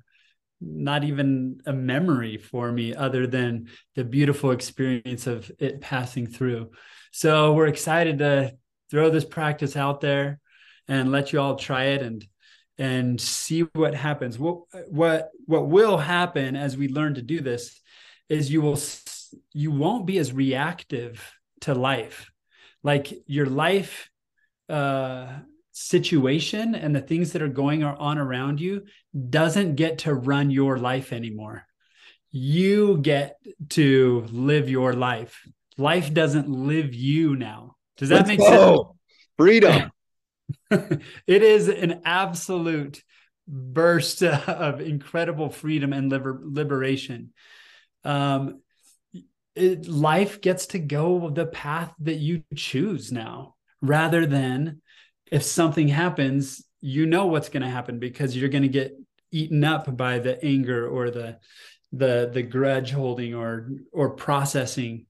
not 0.61 1.05
even 1.05 1.61
a 1.67 1.73
memory 1.73 2.39
for 2.39 2.73
me 2.73 2.95
other 2.95 3.27
than 3.27 3.69
the 3.97 4.05
beautiful 4.05 4.51
experience 4.51 5.27
of 5.27 5.51
it 5.59 5.81
passing 5.81 6.27
through. 6.27 6.71
So 7.13 7.53
we're 7.53 7.67
excited 7.67 8.19
to 8.21 8.55
throw 8.91 9.11
this 9.11 9.25
practice 9.25 9.77
out 9.77 10.01
there 10.01 10.41
and 10.89 11.13
let 11.13 11.33
you 11.33 11.41
all 11.41 11.57
try 11.57 11.85
it 11.85 12.03
and 12.03 12.27
and 12.79 13.21
see 13.21 13.61
what 13.61 13.95
happens. 13.95 14.39
What 14.39 14.63
what 14.89 15.31
what 15.47 15.69
will 15.69 15.99
happen 15.99 16.57
as 16.57 16.77
we 16.77 16.89
learn 16.89 17.15
to 17.15 17.23
do 17.23 17.41
this 17.41 17.81
is 18.29 18.51
you 18.51 18.63
will 18.63 18.77
you 19.53 19.71
won't 19.71 20.07
be 20.07 20.19
as 20.19 20.33
reactive 20.33 21.33
to 21.63 21.75
life. 21.75 22.31
Like 22.83 23.13
your 23.27 23.47
life 23.47 24.11
uh 24.69 25.27
situation 25.73 26.75
and 26.75 26.95
the 26.95 27.01
things 27.01 27.33
that 27.33 27.43
are 27.43 27.49
going 27.49 27.83
on 27.83 28.17
around 28.17 28.61
you 28.61 28.85
doesn't 29.29 29.75
get 29.75 29.99
to 29.99 30.15
run 30.15 30.51
your 30.51 30.79
life 30.79 31.13
anymore. 31.13 31.67
You 32.31 32.99
get 32.99 33.37
to 33.71 34.25
live 34.31 34.71
your 34.71 34.93
life. 34.93 35.47
Life 35.77 36.15
doesn't 36.15 36.49
live 36.49 36.95
you 36.95 37.35
now. 37.37 37.77
Does 37.97 38.11
that 38.11 38.27
Let's 38.27 38.29
make 38.29 38.39
go. 38.39 38.77
sense 38.77 38.99
freedom. 39.37 39.91
It 40.71 41.43
is 41.43 41.69
an 41.69 42.03
absolute 42.05 43.03
burst 43.47 44.23
of 44.23 44.81
incredible 44.81 45.51
freedom 45.51 45.93
and 45.93 46.11
liber- 46.11 46.43
liberation. 46.43 47.33
Um, 48.05 48.61
it, 49.57 49.87
life 49.87 50.41
gets 50.41 50.67
to 50.67 50.79
go 50.79 51.31
the 51.31 51.47
path 51.47 51.93
that 52.01 52.17
you 52.17 52.43
choose 52.55 53.13
now 53.13 53.55
rather 53.81 54.27
than 54.27 54.81
if 55.31 55.43
something 55.43 55.89
happens 55.89 56.65
you 56.81 57.07
know 57.07 57.27
what's 57.27 57.49
going 57.49 57.63
to 57.63 57.69
happen 57.69 57.99
because 57.99 58.37
you're 58.37 58.51
going 58.51 58.63
to 58.63 58.69
get 58.69 58.95
eaten 59.33 59.65
up 59.65 59.97
by 59.97 60.19
the 60.19 60.43
anger 60.45 60.87
or 60.87 61.11
the 61.11 61.39
the 61.93 62.31
the 62.33 62.43
grudge 62.43 62.91
holding 62.91 63.35
or 63.35 63.71
or 63.93 64.11
processing. 64.11 65.07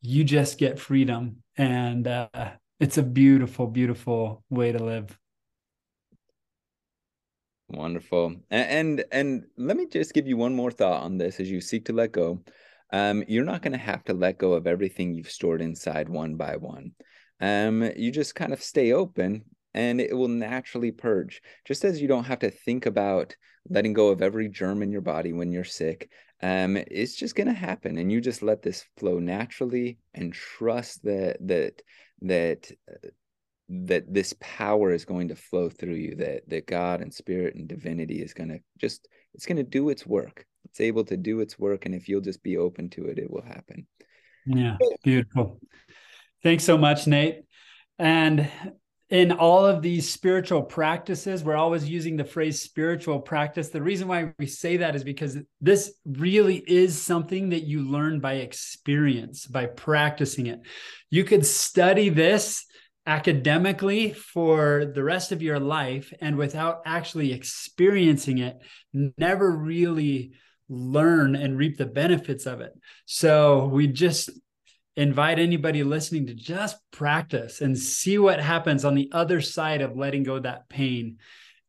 You 0.00 0.24
just 0.24 0.56
get 0.56 0.78
freedom 0.78 1.42
and 1.58 2.06
uh, 2.06 2.28
it's 2.78 2.96
a 2.96 3.02
beautiful 3.02 3.66
beautiful 3.66 4.42
way 4.48 4.72
to 4.72 4.82
live. 4.82 5.18
Wonderful. 7.68 8.36
And, 8.50 9.00
and 9.00 9.04
and 9.12 9.44
let 9.56 9.76
me 9.76 9.86
just 9.86 10.14
give 10.14 10.26
you 10.26 10.36
one 10.36 10.54
more 10.54 10.70
thought 10.70 11.02
on 11.02 11.18
this 11.18 11.38
as 11.38 11.50
you 11.50 11.60
seek 11.60 11.84
to 11.86 11.92
let 11.92 12.12
go 12.12 12.40
um, 12.92 13.24
you're 13.28 13.44
not 13.44 13.62
going 13.62 13.72
to 13.72 13.78
have 13.78 14.04
to 14.04 14.14
let 14.14 14.38
go 14.38 14.54
of 14.54 14.66
everything 14.66 15.14
you've 15.14 15.30
stored 15.30 15.60
inside 15.60 16.08
one 16.08 16.36
by 16.36 16.56
one. 16.56 16.92
Um, 17.40 17.90
you 17.96 18.10
just 18.10 18.34
kind 18.34 18.52
of 18.52 18.62
stay 18.62 18.92
open 18.92 19.44
and 19.72 20.00
it 20.00 20.16
will 20.16 20.28
naturally 20.28 20.90
purge. 20.90 21.42
Just 21.64 21.84
as 21.84 22.00
you 22.00 22.08
don't 22.08 22.24
have 22.24 22.40
to 22.40 22.50
think 22.50 22.86
about 22.86 23.36
letting 23.68 23.92
go 23.92 24.08
of 24.08 24.22
every 24.22 24.48
germ 24.48 24.82
in 24.82 24.90
your 24.90 25.00
body 25.00 25.32
when 25.32 25.52
you're 25.52 25.64
sick, 25.64 26.10
um, 26.42 26.76
it's 26.76 27.14
just 27.14 27.34
going 27.34 27.46
to 27.46 27.52
happen. 27.52 27.98
And 27.98 28.10
you 28.10 28.20
just 28.20 28.42
let 28.42 28.62
this 28.62 28.84
flow 28.96 29.18
naturally 29.18 29.98
and 30.14 30.32
trust 30.32 31.04
that, 31.04 31.36
that, 31.46 31.82
that, 32.22 32.70
uh, 32.90 33.08
that 33.70 34.12
this 34.12 34.34
power 34.40 34.92
is 34.92 35.04
going 35.04 35.28
to 35.28 35.36
flow 35.36 35.68
through 35.68 35.94
you 35.94 36.16
that 36.16 36.42
that 36.48 36.66
god 36.66 37.00
and 37.00 37.14
spirit 37.14 37.54
and 37.54 37.68
divinity 37.68 38.20
is 38.20 38.34
going 38.34 38.48
to 38.48 38.58
just 38.78 39.06
it's 39.32 39.46
going 39.46 39.56
to 39.56 39.62
do 39.62 39.90
its 39.90 40.04
work 40.04 40.44
it's 40.64 40.80
able 40.80 41.04
to 41.04 41.16
do 41.16 41.40
its 41.40 41.58
work 41.58 41.86
and 41.86 41.94
if 41.94 42.08
you'll 42.08 42.20
just 42.20 42.42
be 42.42 42.56
open 42.56 42.88
to 42.88 43.06
it 43.06 43.18
it 43.18 43.30
will 43.30 43.42
happen 43.42 43.86
Yeah, 44.46 44.76
beautiful. 45.04 45.60
Thanks 46.42 46.64
so 46.64 46.78
much, 46.78 47.06
Nate. 47.06 47.42
And 47.98 48.50
in 49.10 49.32
all 49.32 49.66
of 49.66 49.82
these 49.82 50.10
spiritual 50.10 50.62
practices, 50.62 51.42
we're 51.42 51.56
always 51.56 51.88
using 51.88 52.16
the 52.16 52.24
phrase 52.24 52.62
spiritual 52.62 53.20
practice. 53.20 53.68
The 53.68 53.82
reason 53.82 54.08
why 54.08 54.32
we 54.38 54.46
say 54.46 54.78
that 54.78 54.94
is 54.94 55.04
because 55.04 55.36
this 55.60 55.92
really 56.06 56.56
is 56.56 57.00
something 57.00 57.50
that 57.50 57.64
you 57.64 57.82
learn 57.82 58.20
by 58.20 58.34
experience, 58.34 59.46
by 59.46 59.66
practicing 59.66 60.46
it. 60.46 60.60
You 61.10 61.24
could 61.24 61.44
study 61.44 62.08
this 62.08 62.64
academically 63.06 64.12
for 64.12 64.86
the 64.94 65.02
rest 65.02 65.32
of 65.32 65.42
your 65.42 65.58
life 65.58 66.12
and 66.20 66.36
without 66.36 66.82
actually 66.86 67.32
experiencing 67.32 68.38
it, 68.38 68.58
never 68.92 69.50
really 69.50 70.32
learn 70.70 71.34
and 71.34 71.58
reap 71.58 71.76
the 71.76 71.84
benefits 71.84 72.46
of 72.46 72.60
it. 72.60 72.72
So 73.04 73.66
we 73.66 73.88
just 73.88 74.30
invite 74.96 75.38
anybody 75.38 75.82
listening 75.82 76.26
to 76.28 76.34
just 76.34 76.76
practice 76.92 77.60
and 77.60 77.76
see 77.76 78.18
what 78.18 78.40
happens 78.40 78.84
on 78.84 78.94
the 78.94 79.10
other 79.12 79.40
side 79.40 79.82
of 79.82 79.96
letting 79.96 80.22
go 80.22 80.38
that 80.38 80.68
pain 80.68 81.18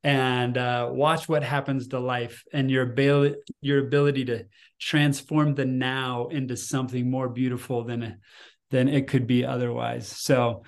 and 0.03 0.57
uh, 0.57 0.89
watch 0.91 1.29
what 1.29 1.43
happens 1.43 1.87
to 1.89 1.99
life 1.99 2.43
and 2.53 2.71
your 2.71 2.83
ability 2.83 3.35
your 3.61 3.85
ability 3.85 4.25
to 4.25 4.43
transform 4.79 5.53
the 5.53 5.65
now 5.65 6.27
into 6.27 6.57
something 6.57 7.09
more 7.09 7.29
beautiful 7.29 7.83
than 7.83 8.19
than 8.71 8.87
it 8.87 9.07
could 9.07 9.27
be 9.27 9.45
otherwise 9.45 10.07
so 10.07 10.63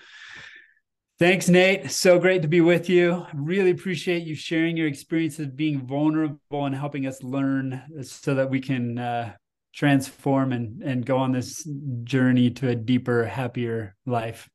thanks 1.24 1.48
nate. 1.48 1.90
So 1.90 2.20
great 2.20 2.42
to 2.42 2.50
be 2.50 2.60
with 2.60 2.90
you. 2.90 3.26
Really 3.34 3.72
appreciate 3.72 4.24
you 4.24 4.36
sharing 4.36 4.76
your 4.76 4.88
experiences 4.88 5.48
being 5.48 5.88
vulnerable 5.88 6.66
and 6.66 6.76
helping 6.76 7.08
us 7.08 7.24
learn 7.24 7.82
so 8.02 8.36
that 8.36 8.50
we 8.50 8.60
can 8.60 9.00
uh, 9.00 9.34
transform 9.74 10.52
and 10.52 10.84
and 10.84 11.06
go 11.06 11.18
on 11.18 11.32
this 11.32 11.66
journey 12.04 12.52
to 12.52 12.68
a 12.68 12.76
deeper 12.76 13.24
happier 13.24 13.96
life. 14.06 14.50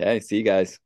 Okay 0.00 0.20
see 0.20 0.38
you 0.38 0.42
guys 0.42 0.78